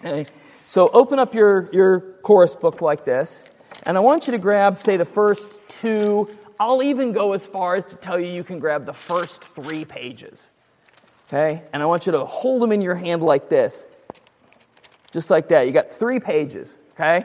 Okay? 0.01 0.27
So 0.67 0.91
open 0.91 1.19
up 1.19 1.35
your, 1.35 1.71
your 1.73 2.01
chorus 2.01 2.55
book 2.55 2.83
like 2.83 3.05
this, 3.05 3.43
and 3.85 3.97
I 3.97 4.01
want 4.01 4.27
you 4.27 4.33
to 4.33 4.39
grab, 4.39 4.79
say, 4.79 4.97
the 4.97 5.05
first 5.05 5.61
two 5.69 6.29
I'll 6.61 6.83
even 6.83 7.13
go 7.13 7.35
as 7.35 7.47
far 7.47 7.77
as 7.77 7.85
to 7.87 7.97
tell 7.97 8.19
you 8.19 8.27
you 8.27 8.43
can 8.43 8.59
grab 8.59 8.85
the 8.85 8.93
first 8.93 9.45
three 9.45 9.85
pages. 9.85 10.51
Okay? 11.29 11.63
And 11.73 11.83
I 11.83 11.87
want 11.87 12.07
you 12.07 12.13
to 12.13 12.25
hold 12.25 12.63
them 12.63 12.73
in 12.73 12.81
your 12.81 12.95
hand 12.95 13.23
like 13.23 13.49
this. 13.49 13.87
Just 15.13 15.31
like 15.31 15.49
that. 15.49 15.67
You 15.67 15.73
got 15.73 15.91
three 15.91 16.21
pages. 16.21 16.77
Okay? 16.93 17.25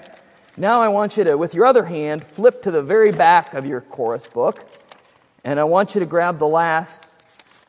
Now 0.56 0.82
I 0.82 0.90
want 0.90 1.18
you 1.18 1.24
to, 1.24 1.38
with 1.38 1.54
your 1.54 1.66
other 1.66 1.86
hand, 1.86 2.24
flip 2.24 2.62
to 2.64 2.72
the 2.72 2.84
very 2.84 3.12
back 3.12 3.54
of 3.54 3.66
your 3.66 3.82
chorus 3.82 4.28
book. 4.28 4.66
And 5.44 5.60
I 5.60 5.64
want 5.64 5.96
you 5.96 6.00
to 6.00 6.06
grab 6.06 6.40
the 6.40 6.48
last, 6.48 7.06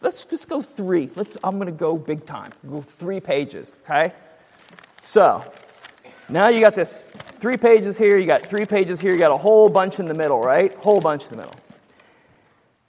let's 0.01 0.25
just 0.25 0.49
go 0.49 0.61
three. 0.61 1.11
Let's, 1.17 1.37
I'm 1.43 1.57
going 1.57 1.67
to 1.67 1.73
go 1.73 1.97
big 1.97 2.27
time. 2.27 2.53
Go 2.69 2.83
three 2.83 3.21
pages. 3.21 3.77
Okay? 3.85 4.13
So, 5.01 5.45
now 6.29 6.49
you 6.49 6.61
got 6.61 6.75
this 6.75 7.05
three 7.05 7.57
pages 7.57 7.99
here, 7.99 8.17
you 8.17 8.27
got 8.27 8.43
three 8.43 8.65
pages 8.65 9.01
here, 9.01 9.13
you 9.13 9.19
got 9.19 9.33
a 9.33 9.37
whole 9.37 9.69
bunch 9.69 10.01
in 10.01 10.07
the 10.07 10.15
middle, 10.15 10.41
right? 10.41 10.75
Whole 10.77 11.01
bunch 11.01 11.25
in 11.25 11.31
the 11.33 11.37
middle. 11.37 11.55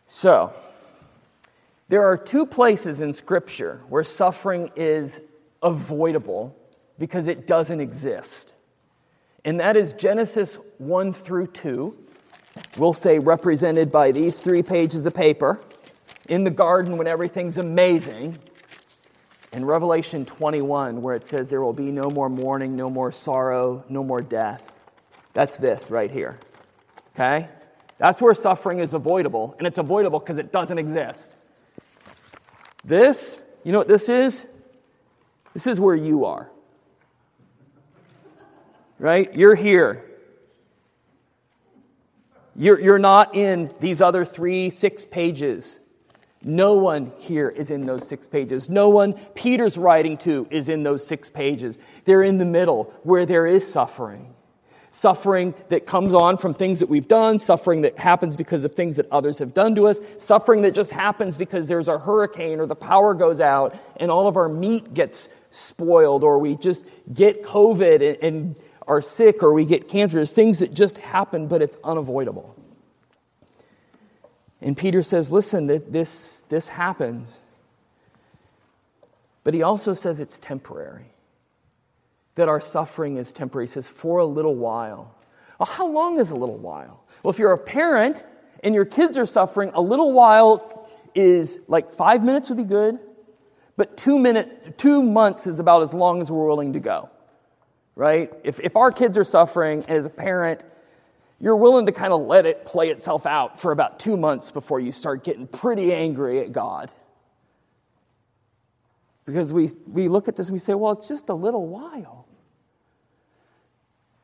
So, 0.07 0.53
there 1.87 2.03
are 2.03 2.17
two 2.17 2.45
places 2.45 2.99
in 3.01 3.13
Scripture 3.13 3.81
where 3.89 4.03
suffering 4.03 4.71
is 4.75 5.21
avoidable 5.61 6.55
because 6.97 7.27
it 7.27 7.45
doesn't 7.45 7.79
exist. 7.79 8.53
And 9.43 9.59
that 9.59 9.77
is 9.77 9.93
Genesis 9.93 10.57
1 10.79 11.13
through 11.13 11.47
2. 11.47 11.95
We'll 12.77 12.93
say 12.93 13.19
represented 13.19 13.91
by 13.91 14.11
these 14.11 14.39
three 14.39 14.63
pages 14.63 15.05
of 15.05 15.13
paper 15.13 15.59
in 16.27 16.43
the 16.43 16.51
garden 16.51 16.97
when 16.97 17.07
everything's 17.07 17.57
amazing. 17.57 18.39
in 19.53 19.63
Revelation 19.63 20.25
21, 20.25 21.01
where 21.01 21.15
it 21.15 21.25
says 21.25 21.49
there 21.49 21.61
will 21.61 21.71
be 21.71 21.89
no 21.89 22.09
more 22.09 22.29
mourning, 22.29 22.75
no 22.75 22.89
more 22.89 23.11
sorrow, 23.11 23.85
no 23.87 24.03
more 24.03 24.21
death. 24.21 24.69
That's 25.33 25.55
this 25.55 25.89
right 25.89 26.11
here. 26.11 26.39
Okay? 27.13 27.47
That's 27.97 28.21
where 28.21 28.33
suffering 28.33 28.79
is 28.79 28.93
avoidable, 28.93 29.55
and 29.57 29.65
it's 29.65 29.77
avoidable 29.77 30.19
because 30.19 30.39
it 30.39 30.51
doesn't 30.51 30.77
exist. 30.77 31.31
This, 32.85 33.41
you 33.63 33.71
know 33.71 33.79
what 33.79 33.87
this 33.87 34.09
is? 34.09 34.45
This 35.53 35.65
is 35.65 35.79
where 35.79 35.95
you 35.95 36.25
are. 36.25 36.51
Right? 38.99 39.35
You're 39.35 39.55
here. 39.55 40.05
You're, 42.55 42.79
you're 42.79 42.99
not 42.99 43.35
in 43.35 43.73
these 43.79 44.01
other 44.01 44.23
three, 44.23 44.69
six 44.69 45.03
pages. 45.03 45.79
No 46.43 46.75
one 46.75 47.11
here 47.17 47.49
is 47.49 47.71
in 47.71 47.87
those 47.87 48.07
six 48.07 48.27
pages. 48.27 48.69
No 48.69 48.89
one 48.89 49.13
Peter's 49.33 49.79
writing 49.79 50.15
to 50.19 50.47
is 50.51 50.69
in 50.69 50.83
those 50.83 51.05
six 51.05 51.27
pages. 51.27 51.79
They're 52.05 52.21
in 52.21 52.37
the 52.37 52.45
middle 52.45 52.93
where 53.01 53.25
there 53.25 53.47
is 53.47 53.69
suffering. 53.69 54.34
Suffering 54.95 55.53
that 55.67 55.85
comes 55.85 56.13
on 56.13 56.37
from 56.37 56.53
things 56.53 56.79
that 56.79 56.87
we've 56.87 57.09
done, 57.09 57.37
suffering 57.37 57.81
that 57.81 57.99
happens 57.99 58.37
because 58.37 58.63
of 58.63 58.75
things 58.75 58.95
that 58.95 59.11
others 59.11 59.39
have 59.39 59.53
done 59.53 59.75
to 59.75 59.87
us, 59.87 59.99
suffering 60.19 60.61
that 60.61 60.73
just 60.73 60.91
happens 60.91 61.35
because 61.35 61.67
there's 61.67 61.89
a 61.89 61.99
hurricane 61.99 62.61
or 62.61 62.65
the 62.65 62.77
power 62.77 63.13
goes 63.13 63.41
out 63.41 63.75
and 63.97 64.09
all 64.09 64.25
of 64.25 64.37
our 64.37 64.47
meat 64.47 64.93
gets 64.93 65.27
spoiled 65.51 66.23
or 66.23 66.39
we 66.39 66.55
just 66.55 66.87
get 67.13 67.43
COVID 67.43 68.19
and, 68.21 68.55
are 68.87 69.01
sick 69.01 69.43
or 69.43 69.51
we 69.51 69.65
get 69.65 69.89
cancer. 69.89 70.15
There's 70.15 70.31
things 70.31 70.59
that 70.59 70.73
just 70.73 70.97
happen, 70.99 71.47
but 71.47 71.61
it's 71.61 71.77
unavoidable. 71.83 72.55
And 74.61 74.77
Peter 74.77 75.01
says, 75.01 75.29
listen, 75.29 75.67
this, 75.67 76.41
this 76.47 76.69
happens. 76.69 77.41
But 79.43 79.53
he 79.53 79.61
also 79.61 79.91
says 79.91 80.21
it's 80.21 80.37
temporary, 80.39 81.11
that 82.35 82.49
our 82.49 82.61
suffering 82.61 83.17
is 83.17 83.33
temporary. 83.33 83.67
He 83.67 83.71
says, 83.71 83.87
for 83.87 84.19
a 84.19 84.25
little 84.25 84.55
while. 84.55 85.15
Well, 85.59 85.67
how 85.67 85.87
long 85.87 86.19
is 86.19 86.31
a 86.31 86.35
little 86.35 86.57
while? 86.57 87.03
Well, 87.23 87.31
if 87.31 87.39
you're 87.39 87.53
a 87.53 87.57
parent 87.57 88.25
and 88.63 88.75
your 88.75 88.85
kids 88.85 89.17
are 89.17 89.25
suffering, 89.25 89.71
a 89.73 89.81
little 89.81 90.11
while 90.11 90.89
is 91.13 91.59
like 91.67 91.93
five 91.93 92.23
minutes 92.23 92.49
would 92.49 92.57
be 92.57 92.63
good, 92.63 92.99
but 93.77 93.97
two, 93.97 94.19
minute, 94.19 94.77
two 94.77 95.01
months 95.01 95.47
is 95.47 95.59
about 95.59 95.81
as 95.81 95.93
long 95.93 96.21
as 96.21 96.31
we're 96.31 96.45
willing 96.45 96.73
to 96.73 96.79
go 96.79 97.09
right? 97.95 98.31
If, 98.43 98.59
if 98.59 98.75
our 98.75 98.91
kids 98.91 99.17
are 99.17 99.23
suffering 99.23 99.83
as 99.87 100.05
a 100.05 100.09
parent, 100.09 100.61
you're 101.39 101.55
willing 101.55 101.85
to 101.87 101.91
kind 101.91 102.13
of 102.13 102.21
let 102.21 102.45
it 102.45 102.65
play 102.65 102.89
itself 102.89 103.25
out 103.25 103.59
for 103.59 103.71
about 103.71 103.99
two 103.99 104.17
months 104.17 104.51
before 104.51 104.79
you 104.79 104.91
start 104.91 105.23
getting 105.23 105.47
pretty 105.47 105.93
angry 105.93 106.39
at 106.39 106.51
God. 106.51 106.91
Because 109.25 109.51
we, 109.51 109.69
we 109.87 110.07
look 110.07 110.27
at 110.27 110.35
this 110.35 110.47
and 110.47 110.53
we 110.53 110.59
say, 110.59 110.75
well, 110.75 110.91
it's 110.91 111.07
just 111.07 111.29
a 111.29 111.33
little 111.33 111.67
while. 111.67 112.24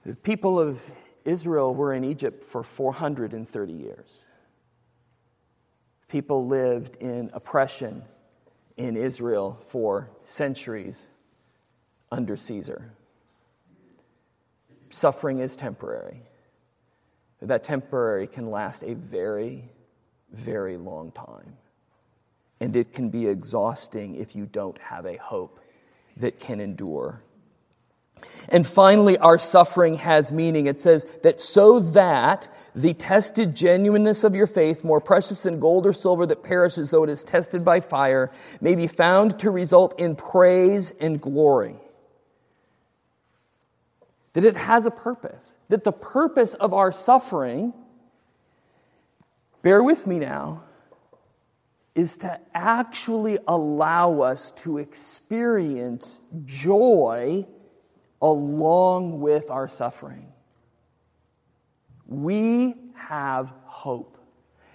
The 0.06 0.16
people 0.16 0.60
of 0.60 0.92
Israel 1.26 1.74
were 1.74 1.94
in 1.94 2.04
Egypt 2.04 2.44
for 2.44 2.64
430 2.64 3.74
years. 3.74 4.26
People 6.08 6.48
lived 6.48 6.96
in 6.98 7.30
oppression 7.34 8.04
in 8.78 8.98
Israel 8.98 9.62
for 9.68 10.10
centuries 10.26 11.08
under 12.12 12.36
Caesar 12.36 12.94
suffering 14.94 15.40
is 15.40 15.56
temporary. 15.56 16.22
That 17.42 17.64
temporary 17.64 18.28
can 18.28 18.52
last 18.52 18.84
a 18.84 18.94
very, 18.94 19.64
very 20.32 20.78
long 20.78 21.12
time. 21.12 21.58
And 22.60 22.76
it 22.76 22.94
can 22.94 23.10
be 23.10 23.28
exhausting 23.28 24.16
if 24.16 24.36
you 24.36 24.46
don't 24.46 24.78
have 24.78 25.06
a 25.06 25.18
hope 25.18 25.60
that 26.18 26.40
can 26.40 26.60
endure. 26.60 27.20
And 28.50 28.68
finally, 28.68 29.18
our 29.18 29.40
suffering 29.40 29.96
has 29.96 30.32
meaning. 30.32 30.66
It 30.66 30.80
says 30.80 31.06
that 31.24 31.40
so 31.40 31.80
that 31.80 32.54
the 32.76 32.94
tested 32.94 33.56
genuineness 33.56 34.24
of 34.24 34.36
your 34.36 34.48
faith, 34.48 34.84
more 34.84 35.00
precious 35.00 35.44
than 35.44 35.60
gold 35.60 35.86
or 35.86 35.94
silver 35.94 36.26
that 36.26 36.44
perishes 36.44 36.90
though 36.90 37.04
it 37.04 37.10
is 37.10 37.24
tested 37.24 37.64
by 37.64 37.80
fire, 37.80 38.32
may 38.60 38.76
be 38.76 38.88
found 38.88 39.40
to 39.40 39.50
result 39.50 39.98
in 40.00 40.16
praise 40.16 40.92
and 40.92 41.22
glory 41.22 41.76
that 44.34 44.46
it 44.46 44.56
has 44.56 44.86
a 44.86 44.92
purpose, 44.92 45.58
that 45.70 45.84
the 45.84 45.92
purpose 45.92 46.54
of 46.54 46.74
our 46.74 46.92
suffering, 46.92 47.74
bear 49.62 49.84
with 49.84 50.08
me 50.08 50.20
now, 50.20 50.64
is 51.94 52.18
to 52.20 52.40
actually 52.54 53.38
allow 53.48 54.22
us 54.22 54.52
to 54.54 54.78
experience 54.78 56.22
joy 56.46 57.46
along 58.22 59.20
with 59.20 59.50
our 59.50 59.68
suffering. 59.68 60.32
We 62.06 62.76
have 62.96 63.54
hope. 63.66 64.18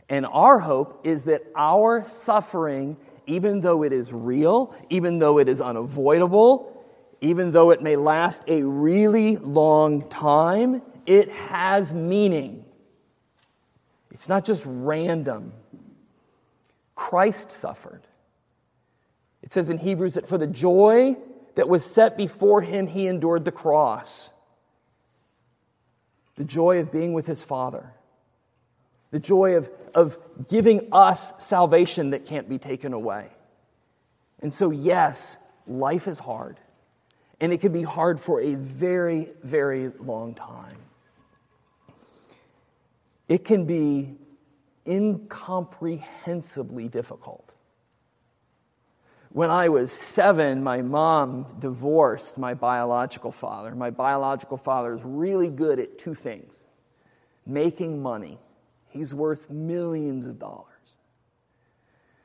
And 0.09 0.27
our 0.27 0.59
hope 0.59 1.05
is 1.05 1.25
that 1.25 1.43
our 1.55 2.03
suffering, 2.05 2.97
even 3.27 3.61
though 3.61 3.83
it 3.83 3.93
is 3.93 4.13
real, 4.13 4.75
even 4.89 5.19
though 5.19 5.39
it 5.39 5.49
is 5.49 5.61
unavoidable, 5.61 6.73
even 7.21 7.51
though 7.51 7.71
it 7.71 7.83
may 7.83 7.97
last 7.97 8.45
a 8.47 8.63
really 8.63 9.37
long 9.37 10.09
time, 10.09 10.83
it 11.07 11.31
has 11.31 11.93
meaning. 11.93 12.65
It's 14.11 14.29
not 14.29 14.45
just 14.45 14.65
random. 14.67 15.53
Christ 16.95 17.51
suffered. 17.51 18.03
It 19.43 19.53
says 19.53 19.71
in 19.71 19.79
Hebrews 19.79 20.15
that 20.15 20.27
for 20.27 20.39
the 20.39 20.47
joy 20.47 21.17
that 21.57 21.69
was 21.69 21.85
set 21.85 22.17
before 22.17 22.63
him, 22.63 22.87
he 22.87 23.07
endured 23.07 23.45
the 23.45 23.53
cross. 23.53 24.31
The 26.37 26.45
joy 26.45 26.79
of 26.79 26.93
being 26.93 27.13
with 27.13 27.27
his 27.27 27.43
Father. 27.43 27.93
The 29.11 29.21
joy 29.21 29.57
of, 29.57 29.71
of 29.95 30.19
giving 30.49 30.89
us 30.93 31.33
salvation 31.45 32.11
that 32.11 32.27
can't 32.27 32.49
be 32.49 32.59
taken 32.59 32.93
away. 32.93 33.29
And 34.41 34.53
so, 34.53 34.71
yes, 34.71 35.39
life 35.67 36.07
is 36.07 36.19
hard. 36.19 36.61
And 37.41 37.53
it 37.53 37.61
can 37.61 37.73
be 37.73 37.83
hard 37.83 38.21
for 38.21 38.41
a 38.41 38.55
very, 38.55 39.31
very 39.43 39.89
long 39.99 40.35
time. 40.35 40.77
It 43.29 43.45
can 43.45 43.67
be 43.67 44.17
incomprehensibly 44.85 46.89
difficult. 46.89 47.46
When 49.37 49.51
I 49.51 49.69
was 49.69 49.93
seven, 49.93 50.63
my 50.63 50.81
mom 50.81 51.57
divorced 51.59 52.39
my 52.39 52.55
biological 52.55 53.31
father. 53.31 53.75
My 53.75 53.91
biological 53.91 54.57
father 54.57 54.95
is 54.95 55.03
really 55.05 55.51
good 55.51 55.79
at 55.79 55.99
two 55.99 56.15
things 56.15 56.55
making 57.45 58.01
money, 58.01 58.39
he's 58.89 59.13
worth 59.13 59.51
millions 59.51 60.25
of 60.25 60.39
dollars. 60.39 60.65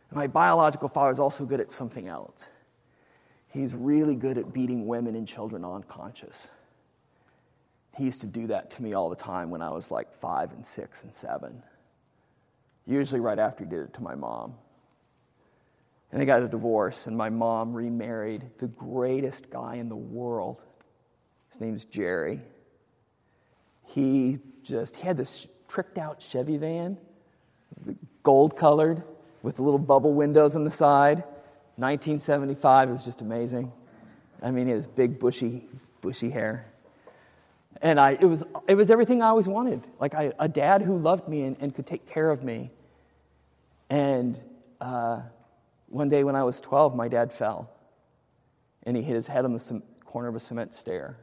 My 0.09 0.27
biological 0.27 0.87
father 0.87 1.11
is 1.11 1.19
also 1.19 1.45
good 1.45 1.59
at 1.59 1.69
something 1.69 2.07
else 2.07 2.47
He's 3.49 3.75
really 3.75 4.15
good 4.15 4.37
at 4.37 4.53
beating 4.53 4.87
women 4.87 5.13
and 5.13 5.27
children 5.27 5.65
unconscious. 5.65 6.49
He 7.97 8.05
used 8.05 8.21
to 8.21 8.27
do 8.27 8.47
that 8.47 8.71
to 8.71 8.83
me 8.83 8.93
all 8.93 9.09
the 9.09 9.17
time 9.17 9.49
when 9.49 9.61
I 9.61 9.71
was 9.71 9.91
like 9.91 10.13
five 10.13 10.53
and 10.53 10.65
six 10.65 11.03
and 11.03 11.13
seven. 11.13 11.61
Usually 12.87 13.19
right 13.19 13.37
after 13.37 13.65
he 13.65 13.69
did 13.69 13.81
it 13.81 13.93
to 13.95 14.01
my 14.01 14.15
mom. 14.15 14.53
And 16.11 16.19
they 16.19 16.25
got 16.25 16.41
a 16.41 16.47
divorce, 16.47 17.07
and 17.07 17.17
my 17.17 17.29
mom 17.29 17.73
remarried 17.73 18.43
the 18.57 18.67
greatest 18.67 19.49
guy 19.49 19.75
in 19.75 19.87
the 19.87 19.95
world. 19.95 20.63
His 21.49 21.61
name's 21.61 21.85
Jerry. 21.85 22.41
He 23.85 24.39
just 24.63 24.97
he 24.97 25.07
had 25.07 25.17
this 25.17 25.47
tricked 25.69 25.97
out 25.97 26.21
Chevy 26.21 26.57
van, 26.57 26.97
gold 28.23 28.57
colored, 28.57 29.03
with 29.41 29.55
the 29.55 29.61
little 29.61 29.79
bubble 29.79 30.13
windows 30.13 30.55
on 30.55 30.63
the 30.63 30.71
side. 30.71 31.23
1975 31.77 32.89
was 32.89 33.03
just 33.03 33.21
amazing. 33.21 33.71
I 34.41 34.51
mean, 34.51 34.67
he 34.67 34.73
has 34.73 34.87
big, 34.87 35.19
bushy, 35.19 35.67
bushy 36.01 36.29
hair. 36.29 36.65
And 37.81 37.99
I, 37.99 38.11
it, 38.11 38.25
was, 38.25 38.43
it 38.67 38.75
was 38.75 38.91
everything 38.91 39.21
I 39.21 39.27
always 39.27 39.47
wanted. 39.47 39.87
Like 39.99 40.13
I, 40.13 40.33
a 40.37 40.47
dad 40.47 40.81
who 40.81 40.97
loved 40.97 41.27
me 41.27 41.43
and, 41.43 41.57
and 41.59 41.73
could 41.73 41.87
take 41.87 42.05
care 42.05 42.29
of 42.29 42.43
me. 42.43 42.69
And 43.89 44.39
uh, 44.79 45.21
one 45.91 46.09
day 46.09 46.23
when 46.23 46.35
I 46.35 46.43
was 46.43 46.61
12, 46.61 46.95
my 46.95 47.07
dad 47.07 47.31
fell. 47.31 47.69
And 48.83 48.97
he 48.97 49.03
hit 49.03 49.13
his 49.13 49.27
head 49.27 49.45
on 49.45 49.53
the 49.53 49.81
corner 50.05 50.27
of 50.27 50.35
a 50.35 50.39
cement 50.39 50.73
stair. 50.73 51.17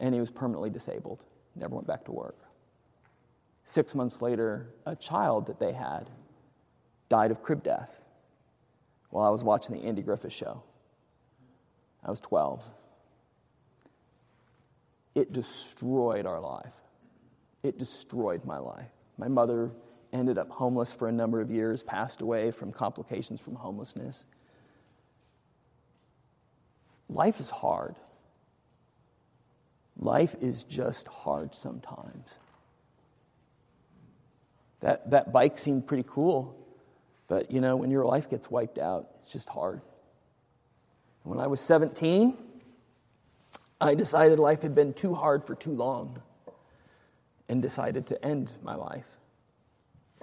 And 0.00 0.14
he 0.14 0.20
was 0.20 0.30
permanently 0.30 0.70
disabled, 0.70 1.22
never 1.56 1.74
went 1.74 1.86
back 1.86 2.04
to 2.04 2.12
work. 2.12 2.38
Six 3.64 3.94
months 3.94 4.22
later, 4.22 4.68
a 4.86 4.96
child 4.96 5.46
that 5.46 5.58
they 5.58 5.72
had 5.72 6.08
died 7.08 7.30
of 7.30 7.42
crib 7.42 7.62
death 7.62 8.00
while 9.10 9.26
I 9.26 9.30
was 9.30 9.42
watching 9.42 9.74
the 9.76 9.86
Andy 9.86 10.02
Griffith 10.02 10.32
show. 10.32 10.62
I 12.04 12.10
was 12.10 12.20
12. 12.20 12.64
It 15.14 15.32
destroyed 15.32 16.26
our 16.26 16.40
life. 16.40 16.74
It 17.62 17.76
destroyed 17.76 18.44
my 18.44 18.58
life. 18.58 18.90
My 19.18 19.28
mother 19.28 19.72
ended 20.12 20.38
up 20.38 20.50
homeless 20.50 20.92
for 20.92 21.08
a 21.08 21.12
number 21.12 21.40
of 21.40 21.50
years, 21.50 21.82
passed 21.82 22.20
away 22.20 22.50
from 22.50 22.72
complications 22.72 23.40
from 23.40 23.54
homelessness. 23.56 24.24
life 27.08 27.40
is 27.40 27.50
hard. 27.50 27.96
Life 29.98 30.36
is 30.40 30.62
just 30.62 31.08
hard 31.08 31.54
sometimes. 31.54 32.38
That, 34.80 35.10
that 35.10 35.32
bike 35.32 35.58
seemed 35.58 35.86
pretty 35.86 36.04
cool, 36.06 36.54
but 37.26 37.50
you 37.50 37.60
know, 37.60 37.76
when 37.76 37.90
your 37.90 38.04
life 38.04 38.30
gets 38.30 38.50
wiped 38.50 38.78
out, 38.78 39.08
it's 39.18 39.28
just 39.28 39.48
hard. 39.48 39.80
When 41.24 41.40
I 41.40 41.48
was 41.48 41.60
17, 41.60 42.36
I 43.80 43.94
decided 43.94 44.38
life 44.38 44.62
had 44.62 44.74
been 44.74 44.94
too 44.94 45.14
hard 45.14 45.44
for 45.44 45.54
too 45.54 45.72
long 45.72 46.22
and 47.48 47.60
decided 47.60 48.06
to 48.08 48.24
end 48.24 48.52
my 48.62 48.74
life 48.74 49.18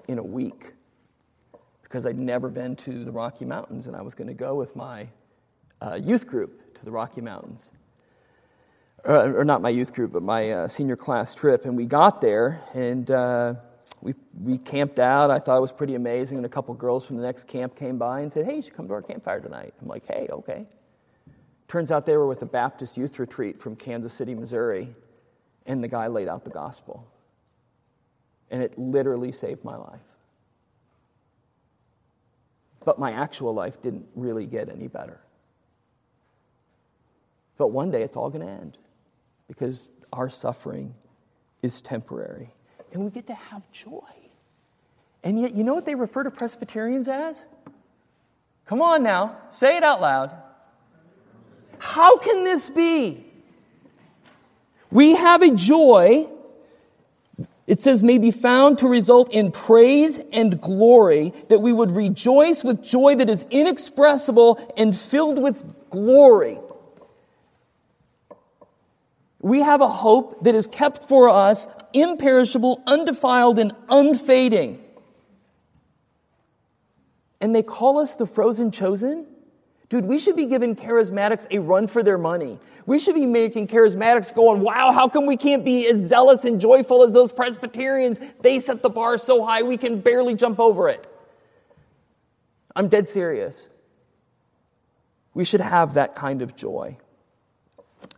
in 0.08 0.18
a 0.18 0.24
week 0.24 0.74
because 1.84 2.06
I'd 2.06 2.18
never 2.18 2.50
been 2.50 2.76
to 2.78 3.06
the 3.06 3.12
Rocky 3.12 3.46
Mountains 3.46 3.88
and 3.88 3.96
I 3.96 4.02
was 4.02 4.16
going 4.16 4.28
to 4.28 4.34
go 4.34 4.56
with 4.56 4.76
my 4.76 5.08
uh, 5.82 6.00
youth 6.02 6.28
group 6.28 6.76
to 6.76 6.86
the 6.86 6.92
Rocky 6.92 7.22
Mountains. 7.22 7.72
Uh, 9.08 9.32
or 9.34 9.46
not 9.46 9.62
my 9.62 9.70
youth 9.70 9.94
group, 9.94 10.12
but 10.12 10.24
my 10.24 10.50
uh, 10.50 10.68
senior 10.68 10.96
class 10.96 11.36
trip. 11.36 11.66
And 11.66 11.78
we 11.78 11.86
got 11.86 12.22
there 12.22 12.62
and 12.74 13.10
uh, 13.12 13.54
we, 14.02 14.16
we 14.42 14.58
camped 14.58 15.00
out. 15.00 15.30
I 15.30 15.38
thought 15.40 15.58
it 15.58 15.62
was 15.62 15.72
pretty 15.72 15.96
amazing. 15.96 16.38
And 16.38 16.46
a 16.46 16.50
couple 16.50 16.74
girls 16.74 17.06
from 17.06 17.18
the 17.18 17.24
next 17.24 17.48
camp 17.48 17.76
came 17.76 17.98
by 17.98 18.22
and 18.22 18.34
said, 18.34 18.46
Hey, 18.46 18.56
you 18.56 18.62
should 18.64 18.74
come 18.74 18.88
to 18.88 18.94
our 18.94 19.04
campfire 19.04 19.40
tonight. 19.40 19.74
I'm 19.80 19.88
like, 19.88 20.06
Hey, 20.08 20.28
okay. 20.32 20.66
Turns 21.68 21.92
out 21.92 22.06
they 22.06 22.18
were 22.18 22.28
with 22.28 22.42
a 22.42 22.48
Baptist 22.48 22.98
youth 22.98 23.20
retreat 23.20 23.60
from 23.60 23.76
Kansas 23.76 24.14
City, 24.14 24.36
Missouri. 24.36 24.96
And 25.66 25.84
the 25.84 25.88
guy 25.88 26.08
laid 26.08 26.28
out 26.28 26.44
the 26.44 26.52
gospel. 26.52 27.08
And 28.52 28.62
it 28.62 28.78
literally 28.78 29.32
saved 29.32 29.64
my 29.64 29.76
life. 29.76 30.00
But 32.84 33.00
my 33.00 33.12
actual 33.12 33.54
life 33.54 33.82
didn't 33.82 34.06
really 34.16 34.46
get 34.46 34.70
any 34.70 34.88
better. 34.88 35.20
But 37.58 37.70
one 37.70 37.90
day 37.90 38.04
it's 38.04 38.16
all 38.16 38.30
going 38.30 38.46
to 38.46 38.52
end 38.52 38.78
because 39.48 39.92
our 40.14 40.30
suffering 40.30 40.94
is 41.62 41.82
temporary 41.82 42.52
and 42.94 43.04
we 43.04 43.12
get 43.12 43.28
to 43.28 43.34
have 43.34 43.70
joy. 43.72 44.02
And 45.24 45.42
yet, 45.42 45.56
you 45.56 45.64
know 45.64 45.74
what 45.74 45.86
they 45.86 45.96
refer 45.96 46.24
to 46.24 46.32
Presbyterians 46.32 47.08
as? 47.08 47.48
Come 48.66 48.82
on 48.82 49.04
now, 49.04 49.38
say 49.50 49.78
it 49.78 49.84
out 49.84 50.02
loud. 50.02 50.32
How 51.80 52.18
can 52.18 52.44
this 52.44 52.70
be? 52.70 53.26
We 54.92 55.16
have 55.16 55.42
a 55.42 55.52
joy, 55.52 56.28
it 57.68 57.82
says, 57.82 58.04
may 58.04 58.20
be 58.20 58.32
found 58.32 58.78
to 58.80 58.88
result 58.88 59.34
in 59.34 59.52
praise 59.52 60.20
and 60.32 60.62
glory, 60.62 61.34
that 61.50 61.60
we 61.60 61.74
would 61.74 61.92
rejoice 61.92 62.64
with 62.64 62.84
joy 62.84 63.16
that 63.16 63.30
is 63.30 63.46
inexpressible 63.50 64.74
and 64.78 64.96
filled 64.96 65.42
with 65.42 65.90
glory. 65.90 66.60
We 69.40 69.62
have 69.62 69.82
a 69.82 69.88
hope 69.88 70.44
that 70.44 70.54
is 70.56 70.68
kept 70.68 71.04
for 71.04 71.30
us 71.30 71.68
imperishable, 71.94 72.84
undefiled, 72.86 73.58
and 73.58 73.74
unfading. 73.90 74.84
And 77.42 77.56
they 77.56 77.64
call 77.64 78.00
us 78.00 78.16
the 78.16 78.26
frozen 78.26 78.72
chosen? 78.72 79.28
Dude, 79.96 80.08
we 80.08 80.20
should 80.20 80.36
be 80.36 80.46
giving 80.46 80.76
charismatics 80.76 81.48
a 81.52 81.60
run 81.60 81.88
for 81.88 82.04
their 82.04 82.18
money. 82.18 82.60
We 82.86 83.00
should 83.00 83.16
be 83.16 83.26
making 83.26 83.70
charismatics 83.70 84.36
going, 84.36 84.60
wow, 84.60 84.92
how 84.92 85.08
come 85.08 85.26
we 85.26 85.38
can't 85.38 85.64
be 85.64 85.88
as 85.88 86.02
zealous 86.02 86.44
and 86.44 86.60
joyful 86.60 87.02
as 87.04 87.14
those 87.14 87.32
Presbyterians? 87.32 88.20
They 88.42 88.60
set 88.60 88.82
the 88.82 88.90
bar 88.90 89.18
so 89.18 89.46
high 89.46 89.64
we 89.64 89.78
can 89.78 90.02
barely 90.02 90.36
jump 90.36 90.60
over 90.60 90.90
it. 90.90 91.08
I'm 92.76 92.90
dead 92.90 93.08
serious. 93.08 93.70
We 95.34 95.46
should 95.46 95.62
have 95.62 95.94
that 95.94 96.14
kind 96.14 96.42
of 96.42 96.58
joy. 96.58 96.98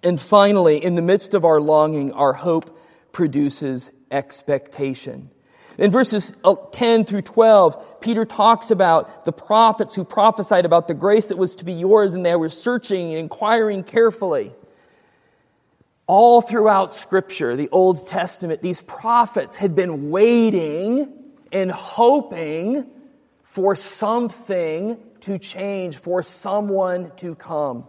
And 0.02 0.20
finally, 0.20 0.84
in 0.84 0.96
the 0.96 1.04
midst 1.04 1.36
of 1.36 1.46
our 1.46 1.62
longing, 1.62 2.12
our 2.12 2.34
hope 2.34 2.76
produces 3.12 3.92
expectation. 4.10 5.30
In 5.78 5.92
verses 5.92 6.34
uh, 6.44 6.56
10 6.72 7.06
through 7.06 7.22
12, 7.22 8.02
Peter 8.02 8.26
talks 8.26 8.72
about 8.72 9.26
the 9.26 9.32
prophets 9.32 9.94
who 9.94 10.04
prophesied 10.04 10.66
about 10.66 10.88
the 10.88 10.96
grace 10.96 11.28
that 11.28 11.38
was 11.38 11.56
to 11.58 11.66
be 11.66 11.74
yours, 11.74 12.14
and 12.14 12.26
they 12.26 12.36
were 12.36 12.50
searching 12.50 13.12
and 13.12 13.20
inquiring 13.20 13.84
carefully. 13.84 14.52
All 16.08 16.42
throughout 16.42 16.94
Scripture, 16.94 17.56
the 17.56 17.70
Old 17.70 18.08
Testament, 18.08 18.62
these 18.62 18.82
prophets 18.82 19.56
had 19.56 19.76
been 19.76 20.10
waiting 20.10 21.14
and 21.52 21.72
hoping 21.72 22.90
for 23.44 23.76
something 23.76 24.98
to 25.22 25.38
change, 25.38 25.98
for 25.98 26.24
someone 26.24 27.12
to 27.18 27.36
come. 27.36 27.86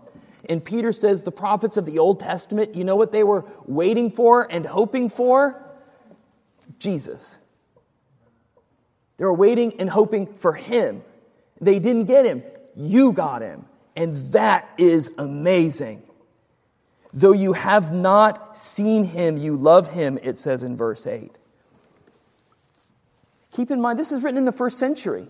And 0.49 0.65
Peter 0.65 0.93
says 0.93 1.23
the 1.23 1.33
prophets 1.33 1.77
of 1.77 1.87
the 1.87 1.99
Old 1.99 2.21
Testament, 2.21 2.75
you 2.75 2.85
know 2.85 2.97
what 2.97 3.13
they 3.13 3.23
were 3.23 3.45
waiting 3.67 4.11
for 4.11 4.51
and 4.51 4.67
hoping 4.67 5.09
for? 5.09 5.63
Jesus. 6.79 7.39
They 9.19 9.25
were 9.25 9.35
waiting 9.35 9.79
and 9.81 9.91
hoping 9.91 10.33
for 10.35 10.55
him. 10.55 11.03
They 11.61 11.79
didn't 11.79 12.05
get 12.05 12.25
him. 12.25 12.43
You 12.77 13.13
got 13.13 13.43
him. 13.43 13.67
And 13.97 14.17
that 14.33 14.69
is 14.79 15.13
amazing. 15.19 16.05
Though 17.13 17.33
you 17.33 17.53
have 17.53 17.93
not 17.93 18.57
seen 18.57 19.05
him, 19.05 19.37
you 19.37 19.57
love 19.57 19.93
him, 19.93 20.19
it 20.23 20.39
says 20.39 20.63
in 20.63 20.77
verse 20.77 21.07
8. 21.07 21.37
Keep 23.53 23.73
in 23.73 23.81
mind, 23.81 23.99
this 23.99 24.13
is 24.13 24.23
written 24.23 24.39
in 24.39 24.45
the 24.45 24.53
first 24.53 24.79
century. 24.79 25.27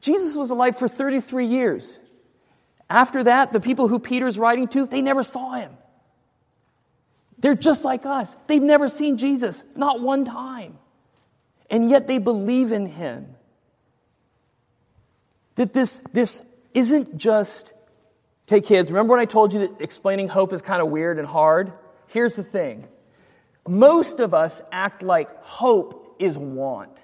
Jesus 0.00 0.36
was 0.36 0.50
alive 0.50 0.76
for 0.76 0.88
33 0.88 1.46
years. 1.46 2.00
After 2.90 3.22
that, 3.22 3.52
the 3.52 3.60
people 3.60 3.86
who 3.86 4.00
Peter's 4.00 4.38
writing 4.38 4.66
to, 4.68 4.86
they 4.86 5.02
never 5.02 5.22
saw 5.22 5.52
him. 5.52 5.76
They're 7.38 7.54
just 7.54 7.84
like 7.84 8.04
us. 8.04 8.36
They've 8.48 8.60
never 8.60 8.88
seen 8.88 9.16
Jesus, 9.16 9.64
not 9.76 10.00
one 10.00 10.24
time 10.24 10.76
and 11.70 11.88
yet 11.88 12.06
they 12.06 12.18
believe 12.18 12.72
in 12.72 12.86
him. 12.86 13.34
That 15.56 15.72
this, 15.72 16.02
this 16.12 16.42
isn't 16.72 17.18
just, 17.18 17.74
okay, 18.46 18.60
kids, 18.60 18.90
remember 18.90 19.12
when 19.12 19.20
I 19.20 19.24
told 19.24 19.52
you 19.52 19.60
that 19.60 19.80
explaining 19.80 20.28
hope 20.28 20.52
is 20.52 20.62
kind 20.62 20.80
of 20.80 20.88
weird 20.88 21.18
and 21.18 21.26
hard? 21.26 21.72
Here's 22.06 22.36
the 22.36 22.44
thing 22.44 22.86
most 23.66 24.20
of 24.20 24.32
us 24.32 24.62
act 24.72 25.02
like 25.02 25.42
hope 25.42 26.16
is 26.18 26.38
want. 26.38 27.02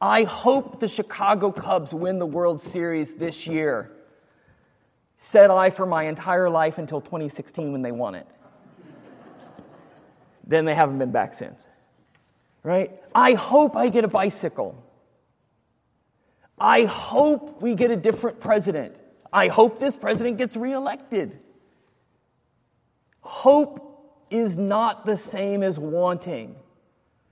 I 0.00 0.24
hope 0.24 0.80
the 0.80 0.88
Chicago 0.88 1.52
Cubs 1.52 1.94
win 1.94 2.18
the 2.18 2.26
World 2.26 2.60
Series 2.60 3.14
this 3.14 3.46
year. 3.46 3.90
Said 5.16 5.50
I 5.50 5.70
for 5.70 5.86
my 5.86 6.04
entire 6.04 6.50
life 6.50 6.78
until 6.78 7.00
2016 7.00 7.72
when 7.72 7.82
they 7.82 7.92
won 7.92 8.14
it. 8.14 8.26
then 10.46 10.64
they 10.66 10.74
haven't 10.74 10.98
been 10.98 11.12
back 11.12 11.32
since 11.32 11.66
right? 12.64 12.90
I 13.14 13.34
hope 13.34 13.76
I 13.76 13.88
get 13.88 14.02
a 14.02 14.08
bicycle. 14.08 14.82
I 16.58 16.84
hope 16.84 17.62
we 17.62 17.76
get 17.76 17.92
a 17.92 17.96
different 17.96 18.40
president. 18.40 18.96
I 19.32 19.48
hope 19.48 19.78
this 19.78 19.96
president 19.96 20.38
gets 20.38 20.56
reelected. 20.56 21.38
Hope 23.20 24.26
is 24.30 24.58
not 24.58 25.06
the 25.06 25.16
same 25.16 25.62
as 25.62 25.78
wanting. 25.78 26.56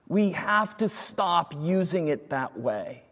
We 0.06 0.32
have 0.32 0.76
to 0.78 0.88
stop 0.88 1.54
using 1.58 2.08
it 2.08 2.30
that 2.30 2.60
way. 2.60 3.04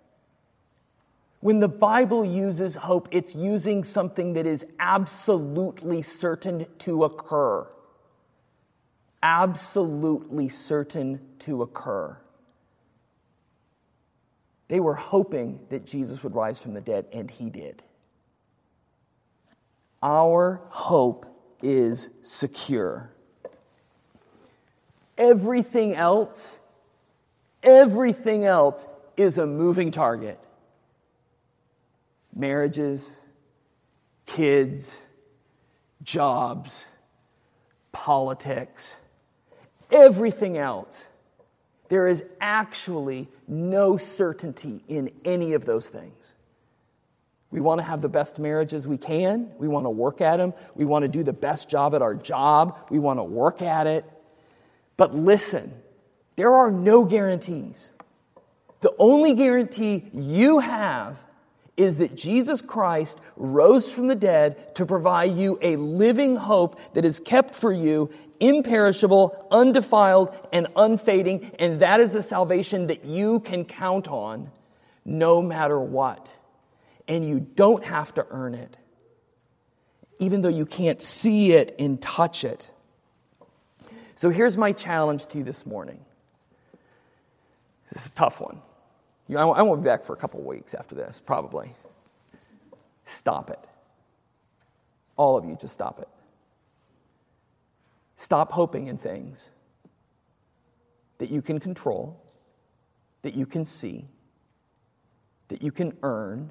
When 1.41 1.61
the 1.61 1.69
Bible 1.69 2.23
uses 2.23 2.75
hope, 2.75 3.09
it's 3.13 3.35
using 3.35 3.83
something 3.83 4.35
that 4.35 4.47
is 4.47 4.67
absolutely 4.79 6.03
certain 6.03 6.67
to 6.81 7.05
occur 7.05 7.67
absolutely 9.23 10.49
certain 10.49 11.21
to 11.41 11.63
occur. 11.63 12.17
They 14.69 14.81
were 14.81 14.95
hoping 14.95 15.61
that 15.71 15.85
Jesus 15.85 16.23
would 16.23 16.35
rise 16.35 16.61
from 16.61 16.75
the 16.75 16.81
dead, 16.81 17.07
and 17.13 17.31
he 17.31 17.51
did. 17.51 17.83
Our 20.03 20.63
hope 20.69 21.27
is 21.63 22.09
secure. 22.23 23.11
Everything 25.19 25.95
else, 25.95 26.61
everything 27.63 28.45
else 28.45 28.87
is 29.17 29.37
a 29.37 29.47
moving 29.47 29.91
target. 29.91 30.39
Marriages, 32.35 33.19
kids, 34.25 35.03
jobs, 36.03 36.87
politics, 37.93 38.97
everything 39.90 40.57
else. 40.57 41.07
There 41.88 42.07
is 42.07 42.24
actually 42.40 43.29
no 43.48 43.96
certainty 43.96 44.83
in 44.87 45.11
any 45.24 45.55
of 45.55 45.66
those 45.66 45.88
things. 45.88 46.35
We 47.50 47.61
want 47.61 47.81
to 47.81 47.85
have 47.85 48.00
the 48.00 48.09
best 48.09 48.38
marriages 48.38 48.87
we 48.87 48.96
can. 48.96 49.50
We 49.59 49.66
want 49.66 49.87
to 49.87 49.90
work 49.90 50.20
at 50.20 50.37
them. 50.37 50.55
We 50.76 50.85
want 50.85 51.03
to 51.03 51.09
do 51.09 51.24
the 51.24 51.33
best 51.33 51.68
job 51.68 51.94
at 51.94 52.03
our 52.03 52.14
job. 52.14 52.79
We 52.90 53.00
want 53.00 53.18
to 53.18 53.24
work 53.24 53.61
at 53.61 53.88
it. 53.88 54.05
But 54.96 55.14
listen, 55.14 55.72
there 56.37 56.55
are 56.55 56.70
no 56.70 57.05
guarantees. 57.05 57.90
The 58.83 58.94
only 58.98 59.35
guarantee 59.35 60.05
you 60.12 60.61
have 60.61 61.18
is 61.81 61.97
that 61.97 62.14
Jesus 62.14 62.61
Christ 62.61 63.19
rose 63.37 63.90
from 63.90 64.07
the 64.09 64.14
dead 64.14 64.75
to 64.75 64.85
provide 64.85 65.35
you 65.35 65.59
a 65.62 65.77
living 65.77 66.37
hope 66.37 66.79
that 66.93 67.07
is 67.07 67.19
kept 67.19 67.55
for 67.55 67.73
you, 67.73 68.11
imperishable, 68.38 69.49
undefiled, 69.51 70.37
and 70.53 70.66
unfading. 70.77 71.53
And 71.59 71.79
that 71.79 72.01
is 72.01 72.14
a 72.14 72.21
salvation 72.21 72.88
that 72.88 73.07
you 73.07 73.40
can 73.40 73.64
count 73.64 74.09
on 74.09 74.51
no 75.07 75.40
matter 75.40 75.81
what. 75.81 76.37
And 77.09 77.27
you 77.27 77.40
don't 77.40 77.83
have 77.85 78.12
to 78.14 78.27
earn 78.29 78.55
it, 78.55 78.77
even 80.19 80.43
though 80.43 80.51
you 80.51 80.66
can't 80.66 81.01
see 81.01 81.53
it 81.53 81.75
and 81.79 82.01
touch 82.01 82.45
it. 82.45 82.71
So 84.16 84.29
here's 84.29 84.59
my 84.59 84.73
challenge 84.73 85.25
to 85.29 85.38
you 85.38 85.45
this 85.45 85.64
morning. 85.64 86.05
This 87.90 88.05
is 88.05 88.12
a 88.12 88.14
tough 88.14 88.38
one. 88.38 88.61
You 89.31 89.37
know, 89.37 89.53
I 89.53 89.62
won't 89.62 89.81
be 89.81 89.85
back 89.85 90.03
for 90.03 90.12
a 90.12 90.16
couple 90.16 90.43
weeks 90.43 90.75
after 90.75 90.97
this, 90.97 91.23
probably. 91.25 91.73
Stop 93.05 93.49
it. 93.51 93.64
All 95.16 95.37
of 95.37 95.45
you, 95.45 95.55
just 95.55 95.73
stop 95.73 96.01
it. 96.01 96.09
Stop 98.16 98.51
hoping 98.51 98.88
in 98.88 98.99
things 98.99 99.53
that 101.19 101.31
you 101.31 101.43
can 101.43 101.61
control, 101.61 102.21
that 103.23 103.35
you 103.35 103.47
can 103.47 103.64
see, 103.64 104.07
that 105.47 105.62
you 105.62 105.71
can 105.71 105.97
earn, 106.03 106.51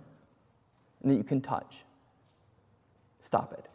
and 1.02 1.12
that 1.12 1.16
you 1.16 1.26
can 1.26 1.42
touch. 1.42 1.84
Stop 3.20 3.52
it. 3.52 3.68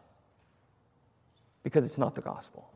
Because 1.63 1.85
it's 1.85 1.99
not 1.99 2.15
the 2.15 2.23
gospel. 2.23 2.71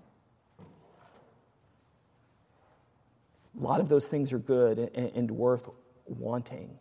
A 3.58 3.62
lot 3.62 3.80
of 3.80 3.88
those 3.88 4.08
things 4.08 4.30
are 4.34 4.38
good 4.38 4.90
and, 4.94 5.30
worth 5.30 5.70
wanting, 6.08 6.78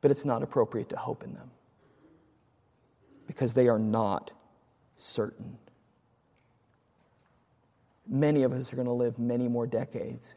but 0.00 0.10
it's 0.10 0.24
not 0.24 0.42
appropriate 0.42 0.88
to 0.90 0.96
hope 0.96 1.22
in 1.22 1.34
them 1.34 1.50
because 3.26 3.54
they 3.54 3.68
are 3.68 3.78
not 3.78 4.32
certain. 4.96 5.58
Many 8.06 8.42
of 8.42 8.52
us 8.52 8.72
are 8.72 8.76
going 8.76 8.86
to 8.86 8.92
live 8.92 9.18
many 9.18 9.48
more 9.48 9.66
decades. 9.66 10.34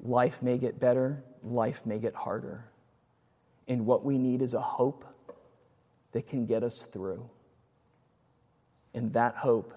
Life 0.00 0.42
may 0.42 0.58
get 0.58 0.80
better, 0.80 1.22
life 1.42 1.84
may 1.84 1.98
get 1.98 2.14
harder. 2.14 2.64
And 3.68 3.86
what 3.86 4.04
we 4.04 4.18
need 4.18 4.42
is 4.42 4.54
a 4.54 4.60
hope 4.60 5.04
that 6.12 6.26
can 6.26 6.46
get 6.46 6.62
us 6.62 6.86
through. 6.86 7.28
And 8.94 9.12
that 9.14 9.36
hope 9.36 9.74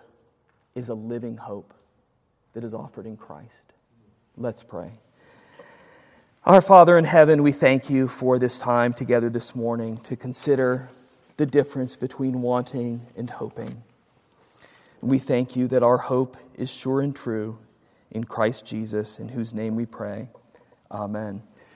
is 0.76 0.90
a 0.90 0.94
living 0.94 1.38
hope 1.38 1.74
that 2.54 2.64
is 2.64 2.74
offered 2.74 3.06
in 3.06 3.18
Christ. 3.18 3.74
Let's 4.38 4.64
pray. 4.64 4.92
Our 6.46 6.62
Father 6.62 6.96
in 6.96 7.06
heaven, 7.06 7.42
we 7.42 7.52
thank 7.52 7.90
you 7.90 8.08
for 8.08 8.38
this 8.38 8.60
time 8.60 8.94
together 8.94 9.32
this 9.32 9.56
morning 9.56 9.98
to 10.04 10.16
consider 10.16 10.90
the 11.38 11.48
difference 11.48 11.96
between 11.96 12.44
wanting 12.44 13.08
and 13.18 13.28
hoping. 13.28 13.82
And 15.02 15.10
we 15.10 15.18
thank 15.18 15.56
you 15.56 15.68
that 15.70 15.82
our 15.82 15.98
hope 15.98 16.38
is 16.56 16.72
sure 16.72 17.02
and 17.02 17.16
true 17.16 17.58
in 18.12 18.26
Christ 18.26 18.64
Jesus, 18.64 19.18
in 19.18 19.30
whose 19.30 19.56
name 19.56 19.76
we 19.76 19.88
pray. 19.88 20.30
Amen. 20.92 21.42